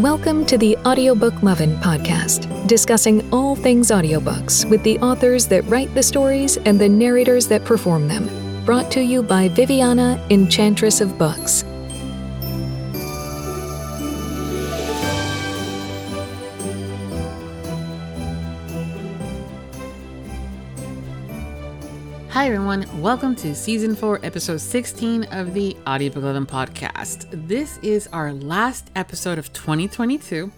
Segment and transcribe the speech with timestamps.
[0.00, 5.92] Welcome to the Audiobook Lovin' podcast, discussing all things audiobooks with the authors that write
[5.92, 8.30] the stories and the narrators that perform them.
[8.64, 11.64] Brought to you by Viviana, Enchantress of Books.
[22.40, 23.02] Hi, everyone.
[23.02, 27.28] Welcome to season four, episode 16 of the Audiobook Lovin' podcast.
[27.46, 30.50] This is our last episode of 2022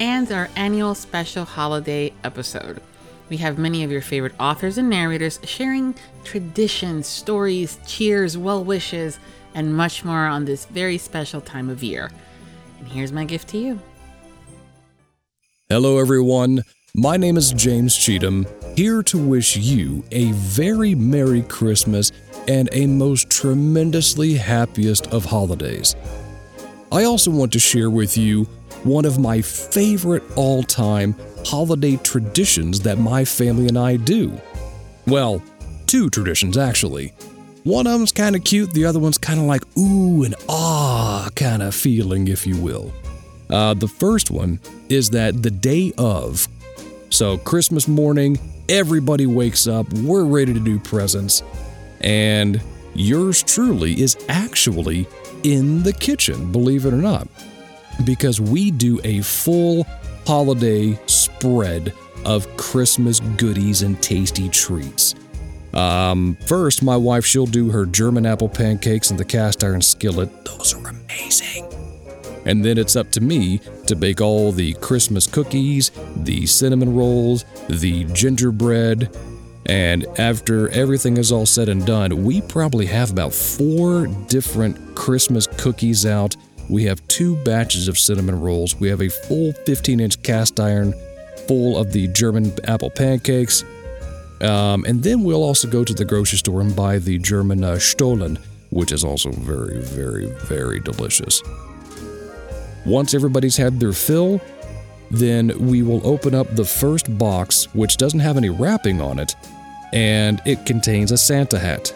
[0.00, 2.82] and our annual special holiday episode.
[3.28, 9.20] We have many of your favorite authors and narrators sharing traditions, stories, cheers, well wishes,
[9.54, 12.10] and much more on this very special time of year.
[12.80, 13.78] And here's my gift to you.
[15.68, 16.64] Hello, everyone.
[16.98, 22.10] My name is James Cheatham, here to wish you a very Merry Christmas
[22.48, 25.94] and a most tremendously happiest of holidays.
[26.90, 28.44] I also want to share with you
[28.84, 34.32] one of my favorite all time holiday traditions that my family and I do.
[35.06, 35.42] Well,
[35.86, 37.12] two traditions actually.
[37.64, 41.28] One of them's kind of cute, the other one's kind of like ooh and ah
[41.36, 42.90] kind of feeling, if you will.
[43.50, 46.48] Uh, the first one is that the day of
[47.10, 51.42] so, Christmas morning, everybody wakes up, we're ready to do presents,
[52.00, 52.60] and
[52.94, 55.06] yours truly is actually
[55.42, 57.28] in the kitchen, believe it or not,
[58.04, 59.86] because we do a full
[60.26, 61.92] holiday spread
[62.24, 65.14] of Christmas goodies and tasty treats.
[65.72, 70.44] Um, first, my wife, she'll do her German apple pancakes in the cast iron skillet.
[70.44, 71.75] Those are amazing.
[72.46, 77.44] And then it's up to me to bake all the Christmas cookies, the cinnamon rolls,
[77.68, 79.14] the gingerbread.
[79.66, 85.48] And after everything is all said and done, we probably have about four different Christmas
[85.58, 86.36] cookies out.
[86.70, 88.76] We have two batches of cinnamon rolls.
[88.76, 90.94] We have a full 15 inch cast iron
[91.48, 93.64] full of the German apple pancakes.
[94.40, 97.78] Um, and then we'll also go to the grocery store and buy the German uh,
[97.78, 98.38] Stollen,
[98.70, 101.42] which is also very, very, very delicious.
[102.86, 104.40] Once everybody's had their fill,
[105.10, 109.34] then we will open up the first box, which doesn't have any wrapping on it,
[109.92, 111.92] and it contains a Santa hat.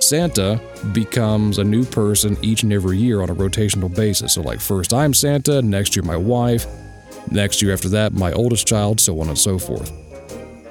[0.00, 0.60] Santa
[0.92, 4.34] becomes a new person each and every year on a rotational basis.
[4.34, 6.66] So, like, first I'm Santa, next year my wife,
[7.30, 9.92] next year after that my oldest child, so on and so forth.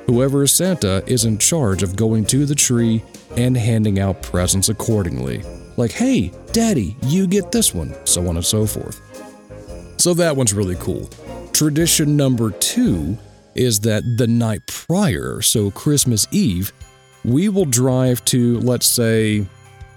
[0.05, 3.01] Whoever is Santa is in charge of going to the tree
[3.37, 5.43] and handing out presents accordingly.
[5.77, 9.01] Like, hey, Daddy, you get this one, so on and so forth.
[9.97, 11.09] So that one's really cool.
[11.53, 13.17] Tradition number two
[13.55, 16.73] is that the night prior, so Christmas Eve,
[17.23, 19.45] we will drive to, let's say,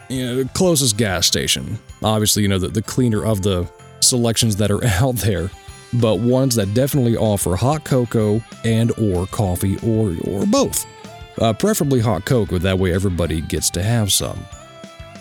[0.09, 1.79] you know, the closest gas station.
[2.03, 3.69] Obviously, you know, the, the cleaner of the
[4.01, 5.51] selections that are out there,
[5.95, 10.87] but ones that definitely offer hot cocoa and or coffee or or both.
[11.41, 14.39] Uh, preferably hot cocoa, that way everybody gets to have some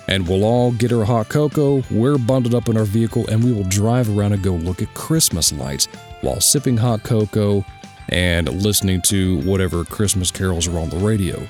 [0.07, 3.51] and we'll all get our hot cocoa, we're bundled up in our vehicle, and we
[3.51, 5.87] will drive around and go look at Christmas lights
[6.21, 7.65] while sipping hot cocoa
[8.09, 11.47] and listening to whatever Christmas carols are on the radio.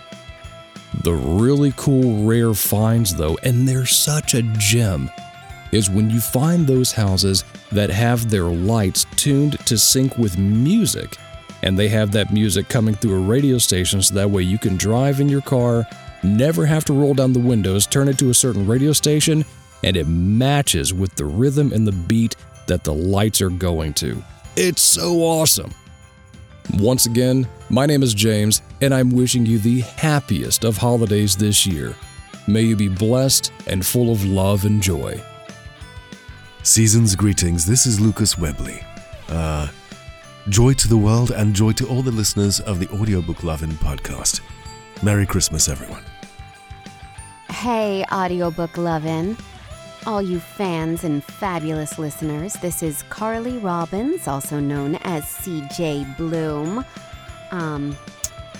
[1.04, 5.12] The really cool, rare finds, though, and they're such a gem,
[5.72, 11.18] is when you find those houses that have their lights tuned to sync with music,
[11.64, 14.78] and they have that music coming through a radio station so that way you can
[14.78, 15.86] drive in your car
[16.26, 19.46] never have to roll down the windows, turn it to a certain radio station,
[19.84, 22.36] and it matches with the rhythm and the beat
[22.68, 24.22] that the lights are going to.
[24.56, 25.74] It's so awesome.
[26.74, 31.66] Once again, my name is James, and I'm wishing you the happiest of holidays this
[31.66, 31.96] year.
[32.48, 35.22] May you be blessed and full of love and joy.
[36.64, 37.66] Season's greetings.
[37.66, 38.84] This is Lucas Webley.
[39.30, 39.68] Uh,
[40.50, 44.42] joy to the world and joy to all the listeners of the Audiobook Lovin' podcast.
[45.04, 46.04] Merry Christmas, everyone.
[47.56, 49.38] Hey, audiobook lovin'.
[50.06, 56.86] All you fans and fabulous listeners, this is Carly Robbins, also known as CJ Bloom.
[57.52, 57.98] Um,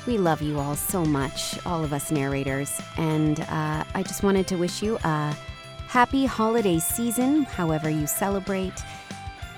[0.08, 4.48] we love you all so much, all of us narrators, and uh, I just wanted
[4.48, 5.36] to wish you a
[5.88, 8.82] happy holiday season, however you celebrate.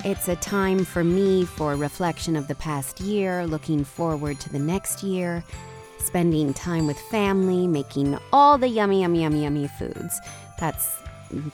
[0.04, 4.60] It's a time for me for reflection of the past year, looking forward to the
[4.60, 5.44] next year,
[6.00, 10.20] spending time with family, making all the yummy, yummy, yummy, yummy foods.
[10.60, 10.98] That's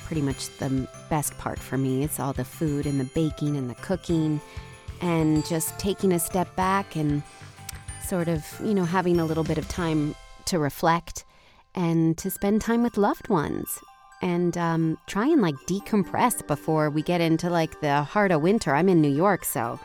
[0.06, 2.04] pretty much the best part for me.
[2.04, 4.40] It's all the food and the baking and the cooking,
[5.02, 7.24] and just taking a step back and
[8.06, 11.26] sort of, you know, having a little bit of time to reflect
[11.74, 13.80] and to spend time with loved ones.
[14.22, 18.74] and um, try and like decompress before we get into like the heart of winter.
[18.74, 19.78] I'm in New York, so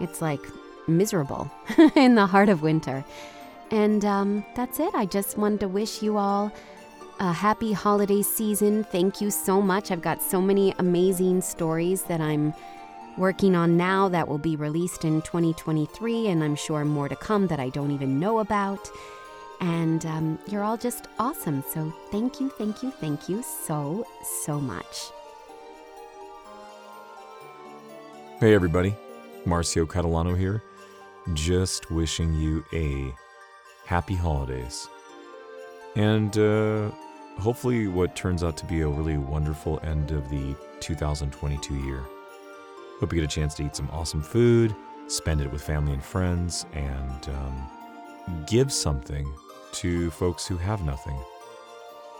[0.00, 0.40] it's like
[0.88, 1.50] miserable
[1.94, 3.04] in the heart of winter.
[3.72, 4.94] And um, that's it.
[4.94, 6.52] I just wanted to wish you all
[7.18, 8.84] a happy holiday season.
[8.84, 9.90] Thank you so much.
[9.90, 12.52] I've got so many amazing stories that I'm
[13.16, 17.46] working on now that will be released in 2023, and I'm sure more to come
[17.46, 18.90] that I don't even know about.
[19.62, 21.64] And um, you're all just awesome.
[21.72, 24.06] So thank you, thank you, thank you so,
[24.44, 25.12] so much.
[28.38, 28.94] Hey, everybody.
[29.46, 30.62] Marcio Catalano here.
[31.32, 33.14] Just wishing you a
[33.92, 34.88] happy holidays.
[35.96, 36.90] And uh,
[37.38, 42.02] hopefully, what turns out to be a really wonderful end of the 2022 year.
[42.98, 44.74] Hope you get a chance to eat some awesome food,
[45.08, 49.30] spend it with family and friends, and um, give something
[49.72, 51.18] to folks who have nothing.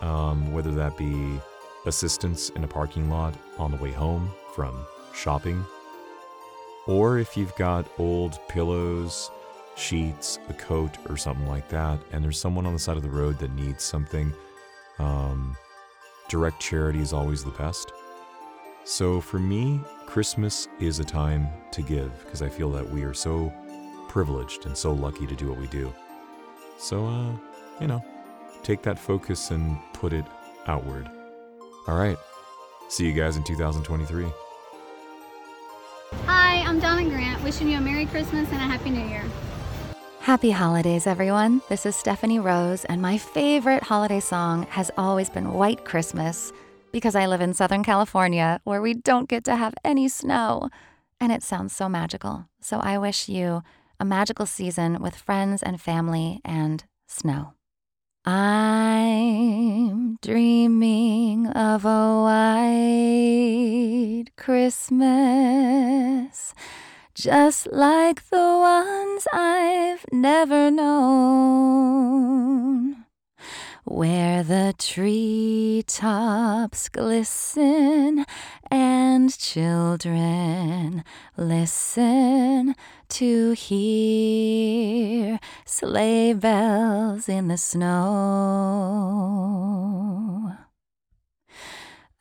[0.03, 1.41] Um, whether that be
[1.87, 4.77] assistance in a parking lot on the way home from
[5.15, 5.65] shopping,
[6.87, 9.31] or if you've got old pillows,
[9.77, 13.11] sheets, a coat, or something like that, and there's someone on the side of the
[13.11, 14.33] road that needs something,
[14.99, 15.57] um,
[16.29, 17.93] direct charity is always the best.
[18.85, 23.15] So for me, Christmas is a time to give because I feel that we are
[23.15, 23.53] so
[24.09, 25.93] privileged and so lucky to do what we do.
[26.79, 27.33] So, uh,
[27.81, 28.05] you know,
[28.63, 30.25] take that focus and put it
[30.67, 31.09] outward.
[31.87, 32.19] All right.
[32.89, 34.27] See you guys in 2023.
[36.27, 39.25] Hi, I'm Donna Grant, wishing you a Merry Christmas and a Happy New Year.
[40.23, 41.61] Happy holidays, everyone.
[41.69, 46.53] This is Stephanie Rose, and my favorite holiday song has always been White Christmas
[46.93, 50.71] because I live in Southern California where we don't get to have any snow.
[51.21, 52.47] And it sounds so magical.
[52.61, 53.65] So I wish you
[53.99, 57.55] a magical season with friends and family and snow.
[58.25, 62.23] I'm dreaming of a
[64.23, 64.95] white Christmas,
[67.15, 71.93] just like the ones I've never known,
[73.85, 75.29] where the treetops
[76.89, 78.25] glisten
[78.71, 81.05] and children
[81.37, 82.75] listen
[83.11, 87.93] to hear sleigh bells in the snow.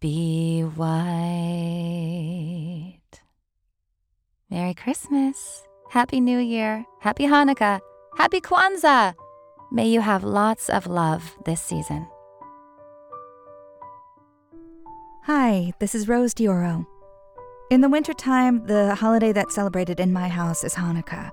[0.00, 0.88] be white.
[4.48, 7.80] Merry Christmas, Happy New Year, Happy Hanukkah,
[8.16, 9.14] Happy Kwanzaa.
[9.70, 12.08] May you have lots of love this season.
[15.24, 16.86] Hi, this is Rose Dioro.
[17.70, 21.30] In the wintertime, the holiday that's celebrated in my house is Hanukkah.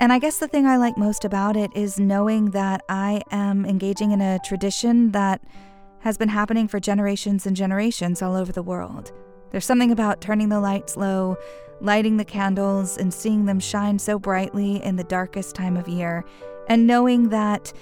[0.00, 3.64] And I guess the thing I like most about it is knowing that I am
[3.64, 5.40] engaging in a tradition that
[6.06, 9.10] has been happening for generations and generations all over the world.
[9.50, 11.36] There's something about turning the lights low,
[11.80, 16.24] lighting the candles, and seeing them shine so brightly in the darkest time of year,
[16.68, 17.72] and knowing that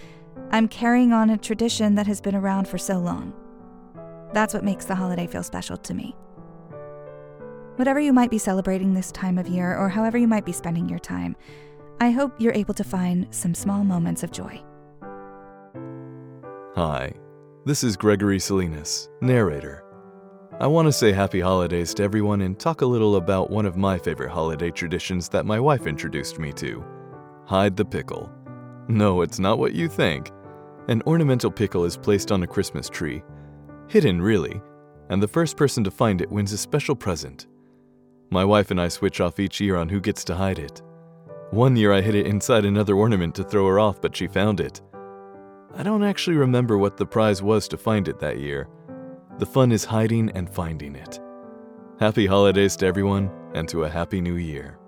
[0.53, 3.35] I'm carrying on a tradition that has been around for so long.
[4.33, 6.17] That's what makes the holiday feel special to me.
[7.77, 10.89] Whatever you might be celebrating this time of year, or however you might be spending
[10.89, 11.37] your time,
[12.01, 14.63] I hope you're able to find some small moments of joy.
[16.75, 17.13] Hi,
[17.67, 19.83] this is Gregory Salinas, narrator.
[20.61, 23.75] I want to say happy holidays to everyone and talk a little about one of
[23.75, 26.85] my favorite holiday traditions that my wife introduced me to
[27.47, 28.31] hide the pickle.
[28.89, 30.31] No, it's not what you think.
[30.89, 33.23] An ornamental pickle is placed on a Christmas tree,
[33.89, 34.61] hidden really,
[35.09, 37.47] and the first person to find it wins a special present.
[38.31, 40.83] My wife and I switch off each year on who gets to hide it.
[41.51, 44.61] One year I hid it inside another ornament to throw her off, but she found
[44.61, 44.83] it.
[45.77, 48.69] I don't actually remember what the prize was to find it that year.
[49.39, 51.21] The fun is hiding and finding it.
[51.99, 54.79] Happy holidays to everyone, and to a happy new year.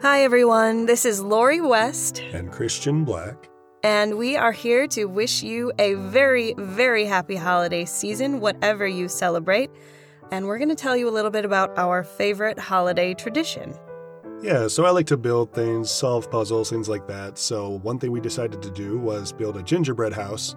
[0.00, 0.86] Hi, everyone.
[0.86, 2.20] This is Lori West.
[2.32, 3.50] And Christian Black.
[3.82, 9.08] And we are here to wish you a very, very happy holiday season, whatever you
[9.08, 9.70] celebrate.
[10.30, 13.74] And we're going to tell you a little bit about our favorite holiday tradition.
[14.40, 17.38] Yeah, so I like to build things, solve puzzles, things like that.
[17.38, 20.54] So, one thing we decided to do was build a gingerbread house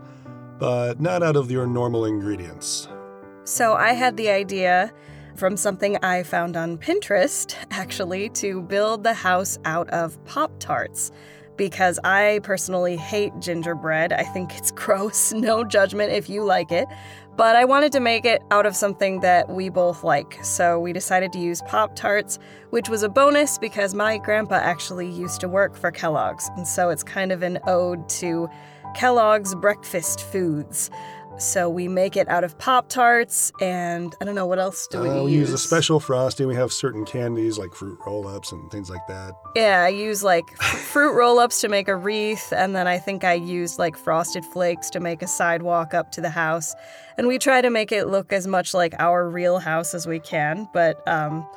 [0.61, 2.87] but not out of your normal ingredients.
[3.45, 4.93] So I had the idea
[5.35, 11.11] from something I found on Pinterest, actually, to build the house out of Pop Tarts.
[11.57, 14.13] Because I personally hate gingerbread.
[14.13, 15.33] I think it's gross.
[15.33, 16.87] No judgment if you like it.
[17.41, 20.37] But I wanted to make it out of something that we both like.
[20.43, 22.37] So we decided to use Pop Tarts,
[22.69, 26.51] which was a bonus because my grandpa actually used to work for Kellogg's.
[26.55, 28.47] And so it's kind of an ode to
[28.93, 30.91] Kellogg's breakfast foods.
[31.39, 34.99] So we make it out of Pop Tarts, and I don't know what else do
[35.01, 35.23] we Uh, use.
[35.25, 36.47] we use a special frosting.
[36.47, 39.33] We have certain candies like fruit roll ups and things like that.
[39.55, 43.23] Yeah, I use like fruit roll ups to make a wreath, and then I think
[43.23, 46.75] I used like frosted flakes to make a sidewalk up to the house.
[47.17, 50.19] And we try to make it look as much like our real house as we
[50.19, 51.47] can, but um,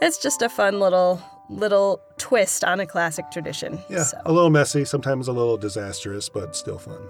[0.00, 3.78] it's just a fun little little twist on a classic tradition.
[3.90, 4.18] Yeah, So.
[4.24, 7.00] a little messy, sometimes a little disastrous, but still fun.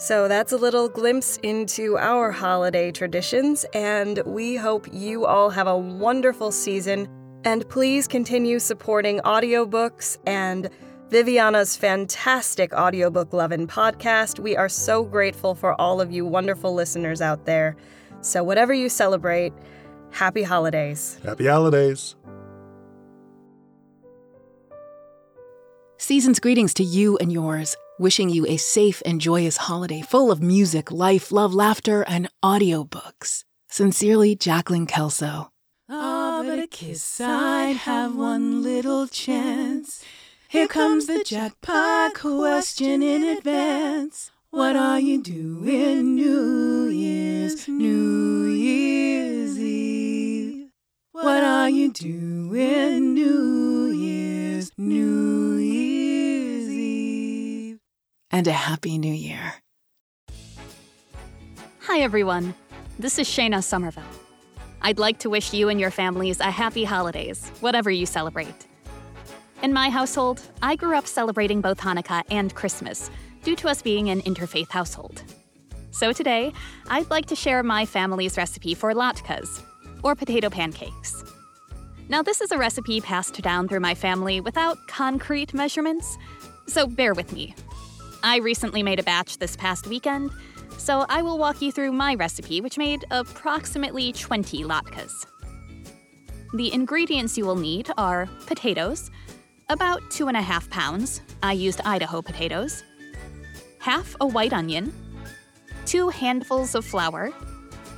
[0.00, 5.66] So that's a little glimpse into our holiday traditions, and we hope you all have
[5.66, 7.08] a wonderful season.
[7.42, 10.70] And please continue supporting audiobooks and
[11.10, 14.38] Viviana's fantastic audiobook loving podcast.
[14.38, 17.74] We are so grateful for all of you wonderful listeners out there.
[18.20, 19.52] So, whatever you celebrate,
[20.10, 21.18] happy holidays.
[21.24, 22.14] Happy holidays.
[25.96, 30.42] Season's greetings to you and yours, wishing you a safe and joyous holiday full of
[30.42, 33.44] music, life, love, laughter, and audiobooks.
[33.68, 35.50] Sincerely, Jacqueline Kelso.
[35.88, 40.04] Ah, but a kiss, I'd have one little chance.
[40.48, 44.30] Here comes the jackpot question in advance.
[44.50, 50.70] What are you doing New Year's, New Year's Eve?
[51.12, 55.87] What are you doing New Year's, New Year's?
[58.30, 59.54] And a Happy New Year.
[61.80, 62.54] Hi, everyone.
[62.98, 64.02] This is Shayna Somerville.
[64.82, 68.66] I'd like to wish you and your families a happy holidays, whatever you celebrate.
[69.62, 73.10] In my household, I grew up celebrating both Hanukkah and Christmas
[73.44, 75.22] due to us being an interfaith household.
[75.90, 76.52] So today,
[76.88, 79.62] I'd like to share my family's recipe for latkes,
[80.02, 81.24] or potato pancakes.
[82.10, 86.18] Now, this is a recipe passed down through my family without concrete measurements,
[86.66, 87.54] so bear with me.
[88.22, 90.32] I recently made a batch this past weekend,
[90.76, 95.24] so I will walk you through my recipe, which made approximately 20 latkes.
[96.54, 99.10] The ingredients you will need are potatoes,
[99.68, 101.20] about two and a half pounds.
[101.42, 102.82] I used Idaho potatoes,
[103.78, 104.92] half a white onion,
[105.86, 107.30] two handfuls of flour,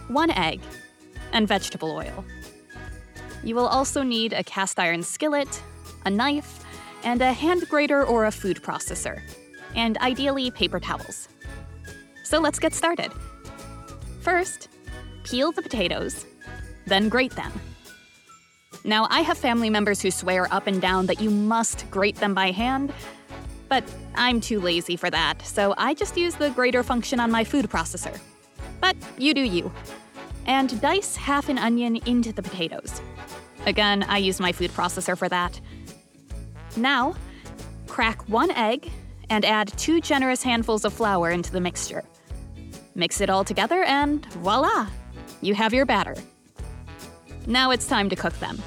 [0.09, 0.61] one egg,
[1.33, 2.25] and vegetable oil.
[3.43, 5.63] You will also need a cast iron skillet,
[6.05, 6.65] a knife,
[7.05, 9.23] and a hand grater or a food processor,
[9.75, 11.29] and ideally paper towels.
[12.25, 13.13] So let's get started.
[14.21, 14.69] First,
[15.25, 16.27] peel the potatoes,
[16.87, 17.53] then grate them.
[18.85, 22.35] Now, I have family members who swear up and down that you must grate them
[22.35, 22.93] by hand,
[23.69, 23.85] but
[24.15, 27.69] I'm too lazy for that, so I just use the grater function on my food
[27.69, 28.19] processor.
[28.81, 29.71] But you do you.
[30.47, 33.01] And dice half an onion into the potatoes.
[33.67, 35.61] Again, I use my food processor for that.
[36.77, 37.15] Now,
[37.87, 38.91] crack one egg
[39.31, 42.05] and add two generous handfuls of flour into the mixture.
[42.95, 44.89] Mix it all together, and voila!
[45.41, 46.17] You have your batter.
[47.47, 48.61] Now it's time to cook them.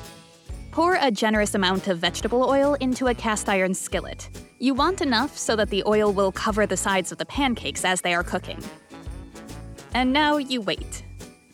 [0.71, 4.29] Pour a generous amount of vegetable oil into a cast iron skillet.
[4.57, 8.01] You want enough so that the oil will cover the sides of the pancakes as
[8.01, 8.63] they are cooking.
[9.93, 11.03] And now you wait.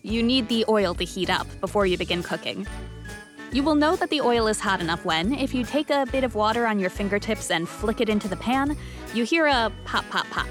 [0.04, 2.66] You need the oil to heat up before you begin cooking.
[3.52, 6.24] You will know that the oil is hot enough when, if you take a bit
[6.24, 8.78] of water on your fingertips and flick it into the pan,
[9.16, 10.48] you hear a pop, pop, pop.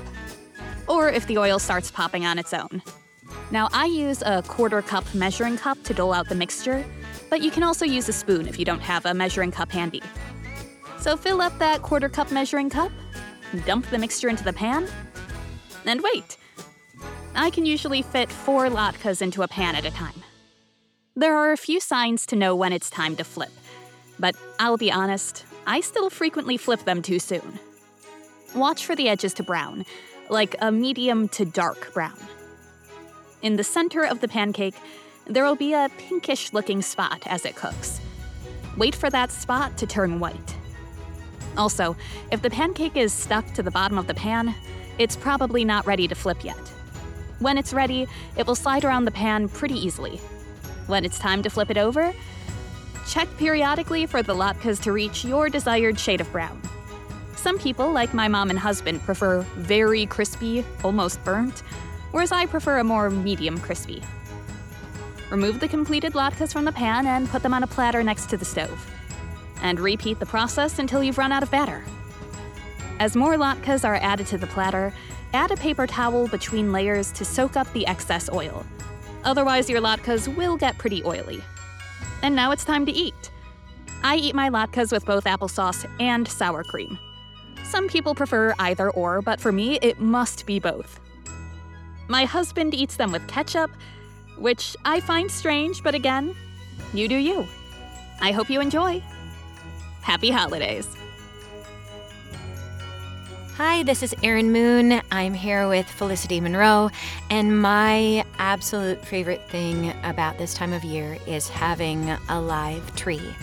[0.89, 2.83] Or if the oil starts popping on its own.
[3.53, 6.85] Now, I use a quarter cup measuring cup to dole out the mixture,
[7.31, 10.03] but you can also use a spoon if you don't have a measuring cup handy.
[10.99, 12.91] So fill up that quarter cup measuring cup,
[13.65, 14.89] dump the mixture into the pan,
[15.87, 16.37] and wait.
[17.37, 20.25] I can usually fit four latkes into a pan at a time.
[21.19, 23.51] There are a few signs to know when it's time to flip,
[24.21, 27.59] but I'll be honest, I still frequently flip them too soon.
[28.55, 29.85] Watch for the edges to brown,
[30.31, 32.17] like a medium to dark brown.
[33.43, 34.77] In the center of the pancake,
[35.27, 38.01] there will be a pinkish looking spot as it cooks.
[38.77, 40.55] Wait for that spot to turn white.
[41.57, 41.97] Also,
[42.31, 44.55] if the pancake is stuck to the bottom of the pan,
[44.99, 46.69] it's probably not ready to flip yet.
[47.41, 48.07] When it's ready,
[48.37, 50.21] it will slide around the pan pretty easily.
[50.89, 52.15] When it's time to flip it over,
[53.07, 56.61] check periodically for the latkes to reach your desired shade of brown.
[57.37, 61.61] Some people, like my mom and husband, prefer very crispy, almost burnt,
[62.11, 64.03] whereas I prefer a more medium crispy.
[65.31, 68.39] Remove the completed latkes from the pan and put them on a platter next to
[68.39, 68.91] the stove.
[69.61, 71.85] And repeat the process until you've run out of batter.
[72.99, 74.95] As more latkes are added to the platter,
[75.35, 78.65] add a paper towel between layers to soak up the excess oil.
[79.25, 81.43] Otherwise, your latkes will get pretty oily.
[82.23, 83.31] And now it's time to eat.
[84.03, 86.99] I eat my latkes with both applesauce and sour cream.
[87.65, 91.01] Some people prefer either or, but for me, it must be both.
[92.09, 93.71] My husband eats them with ketchup,
[94.39, 96.35] which I find strange, but again,
[96.95, 97.47] you do you.
[98.21, 99.03] I hope you enjoy.
[100.01, 100.89] Happy holidays.
[103.59, 105.03] Hi, this is Erin Moon.
[105.11, 106.93] I'm here with Felicity Monroe,
[107.29, 113.35] and my absolute favorite thing about this time of year is having a live tree.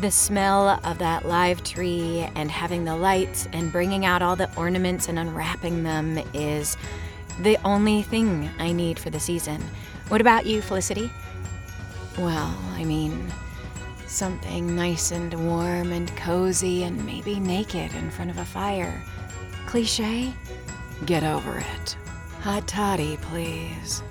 [0.00, 4.52] The smell of that live tree and having the lights and bringing out all the
[4.56, 6.76] ornaments and unwrapping them is
[7.38, 9.62] the only thing I need for the season.
[10.08, 11.08] What about you, Felicity?
[12.18, 13.32] Well, I mean,
[14.08, 19.00] something nice and warm and cozy and maybe naked in front of a fire.
[19.72, 20.30] Cliche?
[21.06, 21.96] Get over it.
[22.40, 24.02] Hot toddy, please.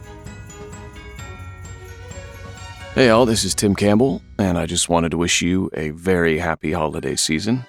[2.96, 6.39] Hey, all, this is Tim Campbell, and I just wanted to wish you a very
[6.39, 7.63] happy holiday season.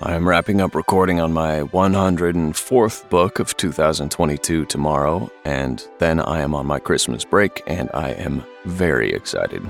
[0.00, 6.40] I am wrapping up recording on my 104th book of 2022 tomorrow, and then I
[6.40, 9.62] am on my Christmas break, and I am very excited.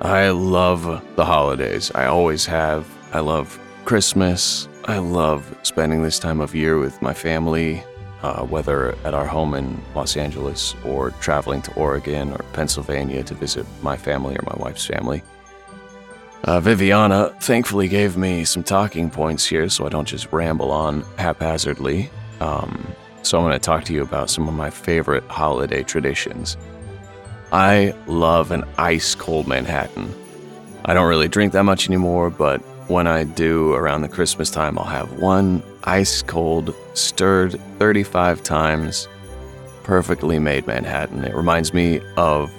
[0.00, 1.92] I love the holidays.
[1.94, 2.88] I always have.
[3.12, 4.66] I love Christmas.
[4.84, 7.82] I love spending this time of year with my family,
[8.22, 13.34] uh, whether at our home in Los Angeles or traveling to Oregon or Pennsylvania to
[13.34, 15.22] visit my family or my wife's family.
[16.44, 21.02] Uh, Viviana thankfully gave me some talking points here so I don't just ramble on
[21.18, 22.10] haphazardly.
[22.40, 22.86] Um,
[23.22, 26.56] so I'm going to talk to you about some of my favorite holiday traditions.
[27.52, 30.14] I love an ice cold Manhattan.
[30.86, 34.76] I don't really drink that much anymore, but when I do around the Christmas time,
[34.76, 39.06] I'll have one ice cold, stirred 35 times,
[39.84, 41.24] perfectly made Manhattan.
[41.24, 42.52] It reminds me of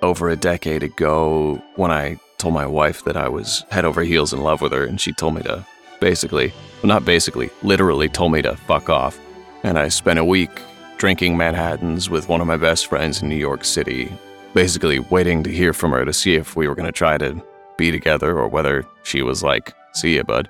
[0.00, 4.32] over a decade ago when I told my wife that I was head over heels
[4.32, 5.66] in love with her, and she told me to
[6.00, 9.20] basically, well, not basically, literally told me to fuck off.
[9.62, 10.50] And I spent a week
[10.96, 14.10] drinking Manhattans with one of my best friends in New York City,
[14.54, 17.44] basically waiting to hear from her to see if we were going to try to
[17.80, 20.48] be together or whether she was like, see ya, bud.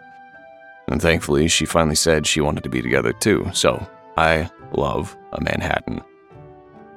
[0.89, 5.41] And thankfully, she finally said she wanted to be together too, so I love a
[5.41, 6.03] Manhattan.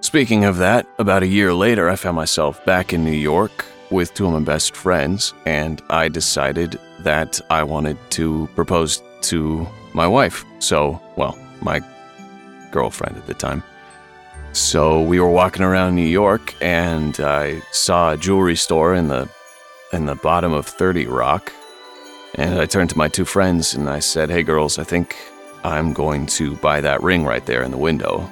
[0.02, 4.14] Speaking of that, about a year later, I found myself back in New York with
[4.16, 10.08] two of my best friends, and I decided that I wanted to propose to my
[10.08, 10.44] wife.
[10.58, 11.80] So, well, my
[12.72, 13.62] girlfriend at the time.
[14.52, 19.30] So we were walking around New York, and I saw a jewelry store in the
[19.94, 21.54] in the bottom of 30 Rock.
[22.36, 25.16] And I turned to my two friends and I said, Hey girls, I think
[25.64, 28.28] I'm going to buy that ring right there in the window.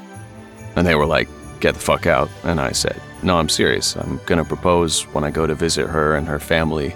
[0.75, 2.29] And they were like, Get the fuck out.
[2.43, 3.95] And I said, No, I'm serious.
[3.95, 6.95] I'm going to propose when I go to visit her and her family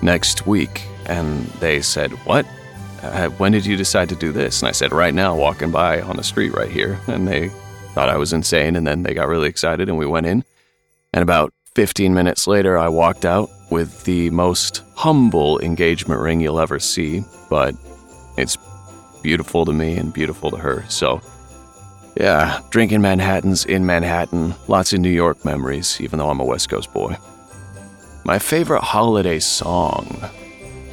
[0.00, 0.82] next week.
[1.06, 2.46] And they said, What?
[3.02, 4.62] Uh, when did you decide to do this?
[4.62, 6.98] And I said, Right now, walking by on the street right here.
[7.08, 7.48] And they
[7.92, 8.74] thought I was insane.
[8.74, 10.44] And then they got really excited and we went in.
[11.12, 16.60] And about 15 minutes later, I walked out with the most humble engagement ring you'll
[16.60, 17.74] ever see, but
[18.36, 18.58] it's
[19.22, 20.84] beautiful to me and beautiful to her.
[20.88, 21.22] So,
[22.14, 26.68] yeah, drinking Manhattans in Manhattan, lots of New York memories, even though I'm a West
[26.68, 27.16] Coast boy.
[28.24, 30.22] My favorite holiday song.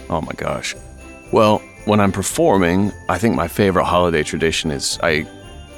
[0.10, 0.76] Oh my gosh.
[1.34, 5.28] Well, when I'm performing, I think my favorite holiday tradition is I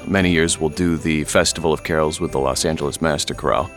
[0.06, 3.70] many years will do the Festival of Carols with the Los Angeles Master Chorale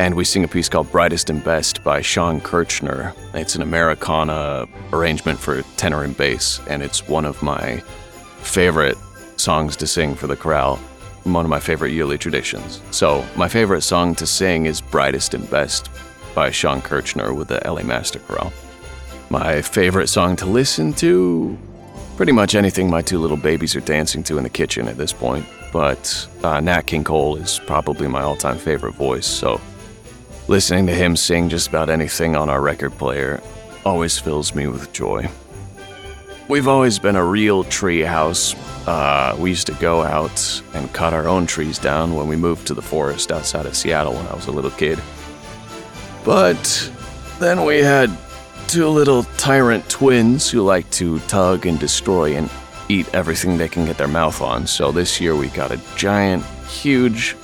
[0.00, 3.12] and we sing a piece called Brightest and Best by Shawn Kirchner.
[3.34, 7.80] It's an Americana arrangement for tenor and bass, and it's one of my
[8.40, 8.96] favorite
[9.36, 10.76] songs to sing for the chorale,
[11.24, 12.80] one of my favorite yearly traditions.
[12.92, 15.90] So, my favorite song to sing is Brightest and Best
[16.34, 18.54] by Shawn Kirchner with the LA Master Chorale.
[19.28, 21.58] My favorite song to listen to?
[22.16, 25.12] Pretty much anything my two little babies are dancing to in the kitchen at this
[25.12, 29.60] point, but uh, Nat King Cole is probably my all time favorite voice, so
[30.50, 33.40] Listening to him sing just about anything on our record player
[33.86, 35.30] always fills me with joy.
[36.48, 38.56] We've always been a real tree house.
[38.84, 42.66] Uh, we used to go out and cut our own trees down when we moved
[42.66, 45.00] to the forest outside of Seattle when I was a little kid.
[46.24, 46.90] But
[47.38, 48.10] then we had
[48.66, 52.50] two little tyrant twins who like to tug and destroy, and
[52.88, 54.66] eat everything they can get their mouth on.
[54.66, 57.36] So this year we got a giant, huge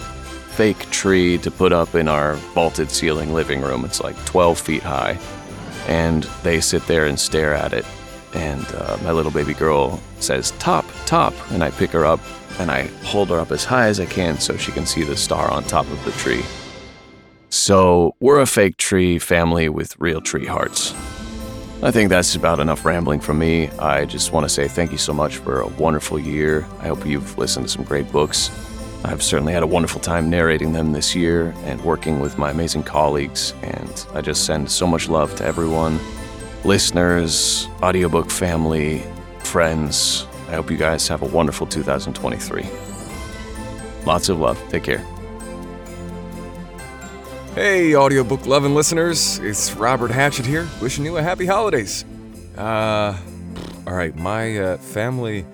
[0.57, 3.85] fake tree to put up in our vaulted ceiling living room.
[3.85, 5.19] It's like 12 feet high.
[5.87, 7.85] And they sit there and stare at it.
[8.33, 11.35] And uh, my little baby girl says, Top, top.
[11.51, 12.21] And I pick her up
[12.59, 15.15] and I hold her up as high as I can so she can see the
[15.15, 16.43] star on top of the tree.
[17.51, 20.95] So we're a fake tree family with real tree hearts.
[21.83, 23.69] I think that's about enough rambling from me.
[23.79, 26.67] I just want to say thank you so much for a wonderful year.
[26.81, 28.51] I hope you've listened to some great books.
[29.07, 32.83] I've certainly had a wonderful time narrating them this year and working with my amazing
[32.83, 36.01] colleagues, and I just send so much love to everyone
[36.65, 39.05] listeners, audiobook family,
[39.39, 40.27] friends.
[40.49, 42.69] I hope you guys have a wonderful 2023.
[44.05, 44.61] Lots of love.
[44.71, 45.07] Take care.
[47.55, 52.05] Hey, audiobook loving listeners, it's Robert Hatchett here, wishing you a happy holidays.
[52.59, 53.17] Uh,
[53.87, 55.47] all right, my uh, family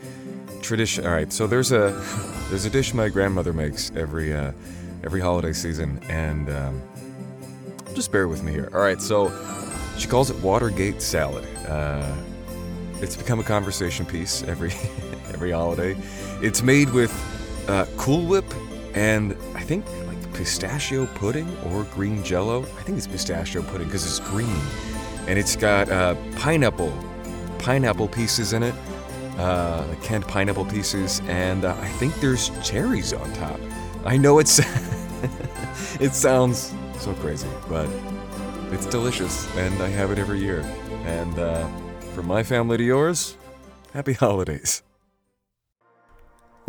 [0.63, 1.05] tradition.
[1.05, 1.93] All right, so there's a
[2.53, 4.53] there's a dish my grandmother makes every uh,
[5.05, 6.83] every holiday season, and um,
[7.95, 8.69] just bear with me here.
[8.75, 9.33] All right, so
[9.97, 11.47] she calls it Watergate salad.
[11.67, 12.15] Uh,
[13.01, 14.71] it's become a conversation piece every
[15.33, 15.97] every holiday.
[16.43, 17.11] It's made with
[17.71, 18.45] uh, Cool Whip
[18.93, 22.65] and I think like pistachio pudding or green jello.
[22.65, 24.61] I think it's pistachio pudding because it's green.
[25.27, 26.93] And it's got uh, pineapple,
[27.59, 28.75] pineapple pieces in it,
[29.39, 33.59] uh, canned pineapple pieces, and uh, I think there's cherries on top.
[34.05, 34.59] I know it's
[36.01, 37.89] it sounds so crazy, but
[38.71, 40.61] it's delicious, and I have it every year.
[41.05, 41.67] And uh,
[42.15, 43.37] from my family to yours,
[43.93, 44.83] happy holidays.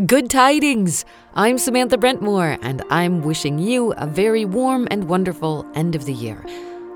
[0.05, 1.05] Good tidings!
[1.35, 6.13] I'm Samantha Brentmore, and I'm wishing you a very warm and wonderful end of the
[6.13, 6.43] year.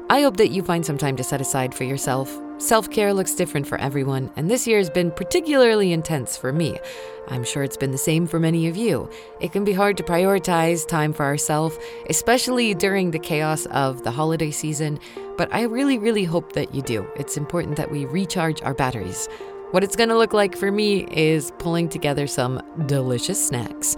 [0.10, 2.36] I hope that you find some time to set aside for yourself.
[2.60, 6.80] Self care looks different for everyone, and this year has been particularly intense for me.
[7.28, 9.12] I'm sure it's been the same for many of you.
[9.39, 11.78] It can be hard to prioritize time for ourselves,
[12.10, 15.00] especially during the chaos of the holiday season,
[15.38, 17.08] but I really, really hope that you do.
[17.15, 19.28] It's important that we recharge our batteries.
[19.70, 23.96] What it's going to look like for me is pulling together some delicious snacks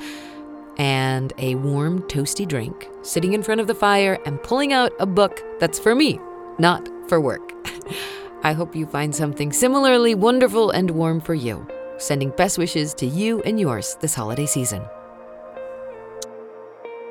[0.77, 5.05] and a warm, toasty drink, sitting in front of the fire and pulling out a
[5.05, 6.19] book that's for me,
[6.57, 7.53] not for work.
[8.41, 11.67] I hope you find something similarly wonderful and warm for you.
[11.97, 14.81] Sending best wishes to you and yours this holiday season.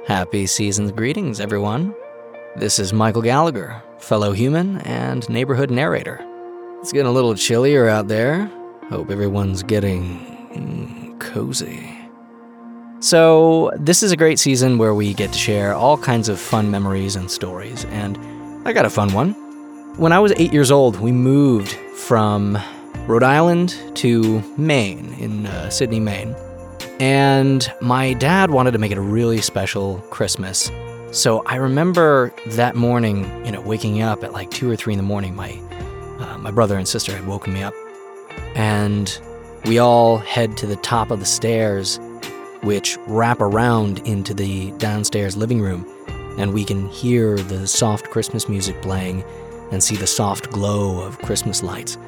[0.07, 1.95] Happy season's greetings, everyone.
[2.57, 6.19] This is Michael Gallagher, fellow human and neighborhood narrator.
[6.81, 8.51] It's getting a little chillier out there.
[8.89, 11.95] Hope everyone's getting cozy.
[13.01, 16.71] So, this is a great season where we get to share all kinds of fun
[16.71, 18.19] memories and stories, and
[18.67, 19.48] I got a fun one.
[19.99, 22.57] When I was eight years old, we moved from
[23.09, 26.37] Rhode Island to Maine, in uh, Sidney, Maine.
[27.01, 30.71] And my dad wanted to make it a really special Christmas.
[31.11, 34.99] So I remember that morning, you know, waking up at like two or three in
[34.99, 35.35] the morning.
[35.35, 35.61] My
[36.21, 37.75] uh, my brother and sister had woken me up,
[38.55, 39.21] and
[39.65, 41.99] we all head to the top of the stairs,
[42.63, 45.85] which wrap around into the downstairs living room,
[46.39, 49.25] and we can hear the soft Christmas music playing
[49.71, 51.99] and see the soft glow of Christmas lights.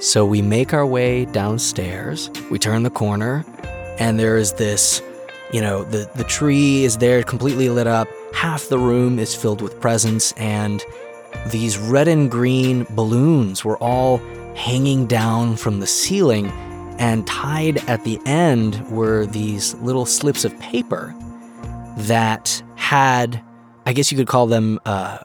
[0.00, 3.44] So we make our way downstairs, we turn the corner,
[3.98, 5.02] and there is this
[5.54, 9.62] you know, the, the tree is there completely lit up, half the room is filled
[9.62, 10.82] with presents, and
[11.46, 14.18] these red and green balloons were all
[14.56, 16.48] hanging down from the ceiling,
[16.98, 21.14] and tied at the end were these little slips of paper
[21.98, 23.40] that had,
[23.86, 25.18] I guess you could call them uh,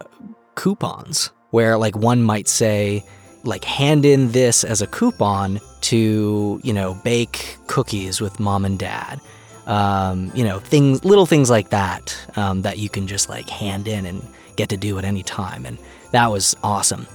[0.54, 3.04] coupons, where like one might say,
[3.44, 8.78] like, hand in this as a coupon to, you know, bake cookies with mom and
[8.78, 9.20] dad.
[9.66, 13.88] Um, you know, things, little things like that, um, that you can just like hand
[13.88, 15.66] in and get to do at any time.
[15.66, 15.78] And
[16.12, 17.06] that was awesome.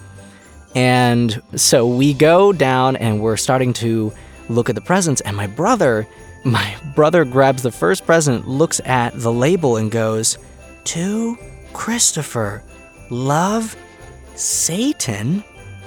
[0.74, 4.12] And so we go down and we're starting to
[4.48, 5.20] look at the presents.
[5.22, 6.06] And my brother,
[6.44, 10.38] my brother grabs the first present, looks at the label, and goes,
[10.84, 11.36] To
[11.72, 12.62] Christopher,
[13.10, 13.76] love
[14.34, 15.44] Satan.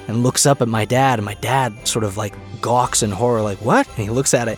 [0.07, 1.19] And looks up at my dad.
[1.19, 3.87] And my dad sort of like gawks in horror, like, What?
[3.87, 4.57] And he looks at it.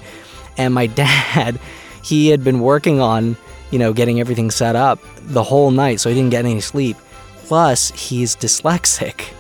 [0.57, 1.59] And my dad,
[2.03, 3.35] he had been working on,
[3.71, 5.99] you know, getting everything set up the whole night.
[5.99, 6.97] So he didn't get any sleep.
[7.45, 9.21] Plus, he's dyslexic.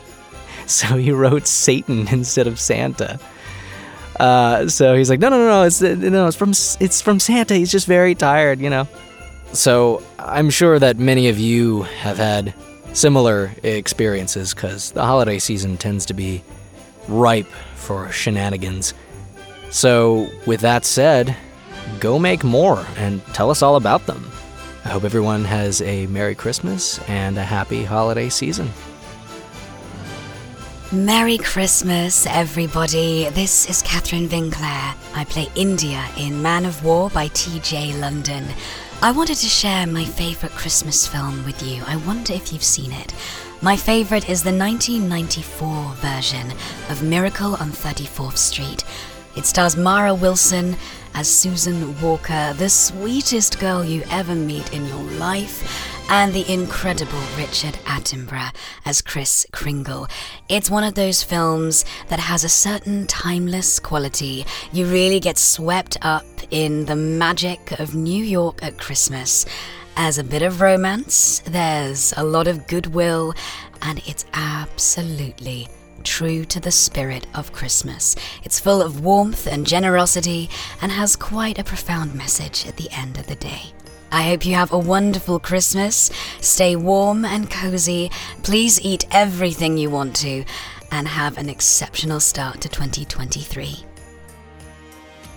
[0.69, 3.19] So he wrote Satan instead of Santa.
[4.19, 7.55] Uh, so he's like, no, no, no, no, it's no, it's from it's from Santa.
[7.55, 8.87] He's just very tired, you know.
[9.53, 12.53] So I'm sure that many of you have had
[12.93, 16.43] similar experiences because the holiday season tends to be
[17.07, 18.93] ripe for shenanigans.
[19.69, 21.35] So, with that said,
[21.99, 24.31] go make more and tell us all about them.
[24.85, 28.69] I hope everyone has a Merry Christmas and a happy holiday season.
[30.91, 33.29] Merry Christmas, everybody.
[33.29, 34.95] This is Catherine Vinclair.
[35.13, 38.47] I play India in Man of War by TJ London.
[39.01, 41.81] I wanted to share my favorite Christmas film with you.
[41.87, 43.13] I wonder if you've seen it.
[43.61, 46.51] My favorite is the 1994 version
[46.89, 48.83] of Miracle on 34th Street.
[49.37, 50.75] It stars Mara Wilson
[51.13, 57.21] as Susan Walker, the sweetest girl you ever meet in your life, and the incredible
[57.37, 58.53] Richard Attenborough
[58.85, 60.07] as Kris Kringle.
[60.47, 64.45] It's one of those films that has a certain timeless quality.
[64.71, 69.45] You really get swept up in the magic of New York at Christmas.
[69.95, 73.33] As a bit of romance, there's a lot of goodwill,
[73.81, 75.67] and it's absolutely
[75.99, 78.15] true to the spirit of Christmas.
[78.43, 80.49] It's full of warmth and generosity
[80.81, 83.73] and has quite a profound message at the end of the day.
[84.11, 86.11] I hope you have a wonderful Christmas.
[86.41, 88.09] Stay warm and cozy.
[88.41, 90.43] Please eat everything you want to
[90.91, 93.85] and have an exceptional start to 2023.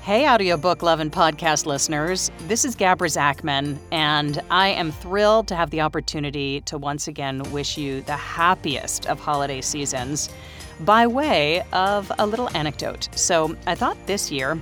[0.03, 2.33] Hey, audiobook love and podcast listeners.
[2.49, 7.41] This is Gabra Zackman, and I am thrilled to have the opportunity to once again
[7.53, 10.29] wish you the happiest of holiday seasons
[10.85, 13.09] by way of a little anecdote.
[13.15, 14.59] So, I thought this year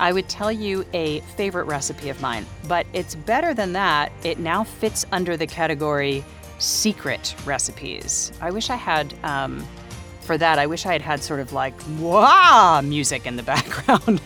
[0.00, 4.10] I would tell you a favorite recipe of mine, but it's better than that.
[4.24, 6.24] It now fits under the category
[6.58, 8.32] secret recipes.
[8.40, 9.14] I wish I had.
[9.22, 9.66] Um,
[10.22, 14.20] for that, I wish I had had sort of like wah music in the background.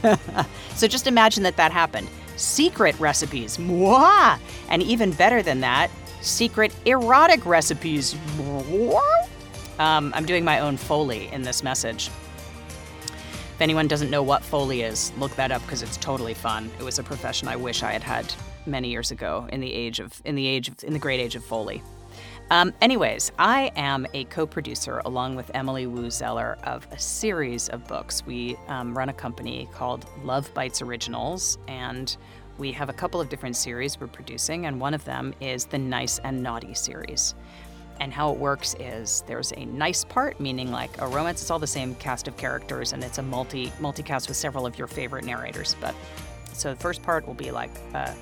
[0.74, 2.08] so just imagine that that happened.
[2.36, 8.14] Secret recipes, wah, and even better than that, secret erotic recipes.
[9.78, 12.08] Um, I'm doing my own foley in this message.
[13.54, 16.70] If anyone doesn't know what foley is, look that up because it's totally fun.
[16.78, 18.34] It was a profession I wish I had had
[18.66, 21.36] many years ago in the age of in the age of in the great age
[21.36, 21.82] of foley.
[22.50, 27.68] Um, anyways, I am a co producer along with Emily Woo Zeller of a series
[27.68, 28.24] of books.
[28.26, 32.16] We um, run a company called Love Bites Originals, and
[32.58, 35.78] we have a couple of different series we're producing, and one of them is the
[35.78, 37.34] Nice and Naughty series.
[38.00, 41.58] And how it works is there's a nice part, meaning like a romance, it's all
[41.58, 45.24] the same cast of characters, and it's a multi multicast with several of your favorite
[45.24, 45.76] narrators.
[45.80, 45.94] But
[46.52, 48.14] so the first part will be like a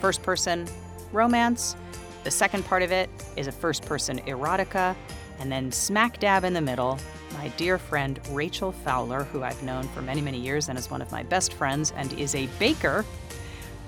[0.00, 0.66] first person
[1.12, 1.76] romance
[2.24, 4.94] the second part of it is a first person erotica,
[5.38, 6.98] and then smack dab in the middle,
[7.34, 11.00] my dear friend Rachel Fowler, who I've known for many, many years and is one
[11.00, 13.04] of my best friends and is a baker,